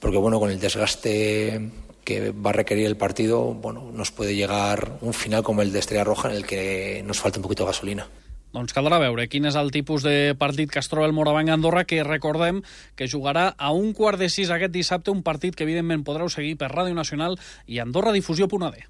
porque 0.00 0.18
bueno, 0.18 0.40
con 0.40 0.50
el 0.50 0.58
desgaste 0.58 1.70
que 2.04 2.30
va 2.30 2.50
a 2.50 2.54
requerir 2.54 2.86
el 2.86 2.96
partido, 2.96 3.52
bueno, 3.54 3.90
nos 3.92 4.10
puede 4.10 4.34
llegar 4.34 4.98
un 5.02 5.12
final 5.12 5.42
como 5.42 5.62
el 5.62 5.72
de 5.72 5.78
Estrella 5.78 6.04
Roja 6.04 6.30
en 6.30 6.36
el 6.36 6.46
que 6.46 7.02
nos 7.06 7.20
falta 7.20 7.38
un 7.38 7.42
poquito 7.42 7.64
de 7.64 7.68
gasolina. 7.68 8.08
Doncs 8.48 8.72
caldrà 8.72 8.96
veure 9.02 9.26
quin 9.28 9.44
és 9.44 9.56
el 9.60 9.68
tipus 9.74 10.04
de 10.06 10.32
partit 10.40 10.70
que 10.72 10.80
es 10.80 10.88
troba 10.88 11.04
el 11.08 11.12
Morabanc 11.12 11.52
Andorra, 11.52 11.84
que 11.84 12.00
recordem 12.04 12.62
que 12.96 13.08
jugarà 13.08 13.50
a 13.58 13.72
un 13.76 13.92
quart 13.92 14.16
de 14.20 14.30
sis 14.32 14.48
aquest 14.48 14.72
dissabte, 14.72 15.12
un 15.12 15.20
partit 15.22 15.56
que 15.56 15.66
evidentment 15.68 16.04
podreu 16.06 16.32
seguir 16.32 16.56
per 16.56 16.70
Ràdio 16.72 16.96
Nacional 16.96 17.36
i 17.66 17.82
AndorraDifusió.d. 17.84 18.86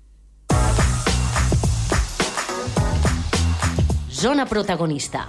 Zona 4.19 4.47
protagonista. 4.47 5.27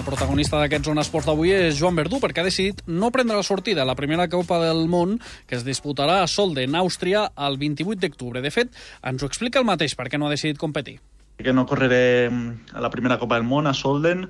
El 0.00 0.06
protagonista 0.08 0.56
d'aquest 0.56 0.88
Zona 0.88 1.04
Esport 1.04 1.28
d'avui 1.28 1.52
és 1.52 1.76
Joan 1.76 2.00
Verdú, 2.00 2.22
perquè 2.24 2.40
ha 2.40 2.48
decidit 2.48 2.80
no 2.88 3.12
prendre 3.12 3.36
la 3.36 3.44
sortida 3.44 3.84
a 3.84 3.88
la 3.88 3.98
primera 4.00 4.30
Copa 4.32 4.62
del 4.64 4.86
Món 4.88 5.18
que 5.44 5.60
es 5.60 5.68
disputarà 5.68 6.22
a 6.22 6.26
Solden, 6.26 6.72
Àustria, 6.80 7.28
el 7.36 7.60
28 7.60 8.00
d'octubre. 8.00 8.40
De 8.40 8.52
fet, 8.52 8.72
ens 9.04 9.20
ho 9.20 9.28
explica 9.28 9.60
el 9.60 9.68
mateix 9.68 9.92
perquè 10.00 10.16
no 10.16 10.28
ha 10.28 10.36
decidit 10.36 10.56
competir 10.56 11.02
que 11.42 11.54
no 11.56 11.66
correré 11.66 12.30
mm, 12.30 12.76
a 12.76 12.80
la 12.80 12.90
primera 12.90 13.18
Copa 13.18 13.38
del 13.38 13.48
Món, 13.48 13.66
a 13.66 13.74
Solden, 13.74 14.26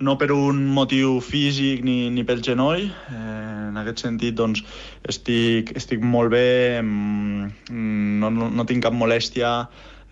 no 0.00 0.16
per 0.20 0.30
un 0.34 0.66
motiu 0.76 1.20
físic 1.24 1.84
ni, 1.84 2.10
ni 2.12 2.24
pel 2.28 2.42
genoll. 2.44 2.88
Eh, 3.12 3.68
en 3.70 3.76
aquest 3.80 4.04
sentit, 4.04 4.36
doncs, 4.38 4.62
estic, 5.08 5.72
estic 5.76 6.02
molt 6.04 6.32
bé, 6.32 6.80
mm, 6.82 7.52
no, 8.22 8.32
no, 8.32 8.50
no 8.50 8.66
tinc 8.68 8.84
cap 8.86 8.96
molèstia, 8.96 9.52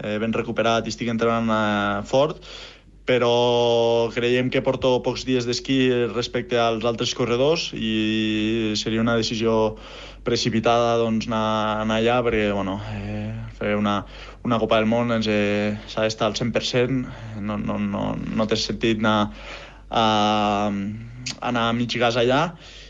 eh, 0.02 0.18
ben 0.22 0.32
recuperat 0.36 0.86
i 0.86 0.94
estic 0.94 1.10
entrenant 1.12 1.50
eh, 1.50 2.06
fort, 2.08 2.40
però 3.04 4.08
creiem 4.14 4.48
que 4.48 4.62
porto 4.64 4.96
pocs 5.04 5.26
dies 5.28 5.44
d'esquí 5.44 5.78
respecte 6.14 6.56
als 6.60 6.86
altres 6.88 7.12
corredors 7.16 7.68
i 7.76 8.72
seria 8.80 9.02
una 9.04 9.16
decisió 9.20 9.76
precipitada 10.24 10.96
doncs, 11.02 11.28
anar, 11.28 11.82
anar 11.82 11.98
allà 12.00 12.20
perquè 12.24 12.46
bueno, 12.56 12.78
eh, 12.96 13.28
fer 13.58 13.74
una, 13.76 13.98
una 14.44 14.58
Copa 14.60 14.76
del 14.76 14.86
Món 14.86 15.12
eh, 15.16 15.74
s'ha 15.88 16.04
d'estar 16.04 16.28
al 16.28 16.36
100%, 16.36 17.40
no, 17.40 17.56
no, 17.58 17.78
no, 17.80 18.04
no 18.14 18.46
té 18.46 18.58
sentit 18.60 19.00
anar 19.00 19.18
a, 19.88 20.04
anar 21.40 21.68
a 21.68 21.76
mig 21.76 21.96
gas 22.00 22.18
allà 22.20 22.42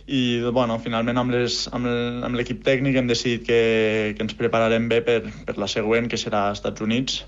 i 0.06 0.20
bueno, 0.52 0.76
finalment 0.84 1.16
amb 1.16 2.36
l'equip 2.36 2.64
tècnic 2.66 2.98
hem 2.98 3.08
decidit 3.08 3.46
que, 3.46 3.60
que 4.16 4.26
ens 4.26 4.36
prepararem 4.36 4.90
bé 4.90 5.00
per, 5.06 5.20
per 5.46 5.56
la 5.56 5.70
següent, 5.70 6.10
que 6.10 6.20
serà 6.20 6.48
als 6.50 6.60
Estats 6.60 6.84
Units. 6.84 7.22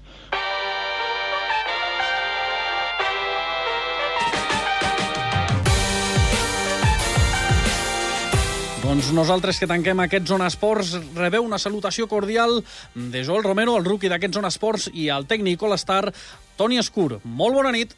Doncs 8.97 9.11
nosaltres 9.13 9.59
que 9.61 9.67
tanquem 9.69 9.99
aquest 10.01 10.25
Zona 10.31 10.47
Esports 10.49 10.95
rebeu 11.19 11.45
una 11.45 11.59
salutació 11.61 12.07
cordial 12.09 12.63
de 12.95 13.25
Joel 13.29 13.45
Romero, 13.45 13.75
el 13.77 13.85
rookie 13.85 14.09
d'aquest 14.09 14.39
Zona 14.39 14.49
Esports, 14.49 14.89
i 14.89 15.11
el 15.13 15.29
tècnic 15.29 15.61
All-Star, 15.69 16.15
Toni 16.57 16.81
Escur. 16.81 17.19
Molt 17.21 17.61
bona 17.61 17.75
nit. 17.77 17.93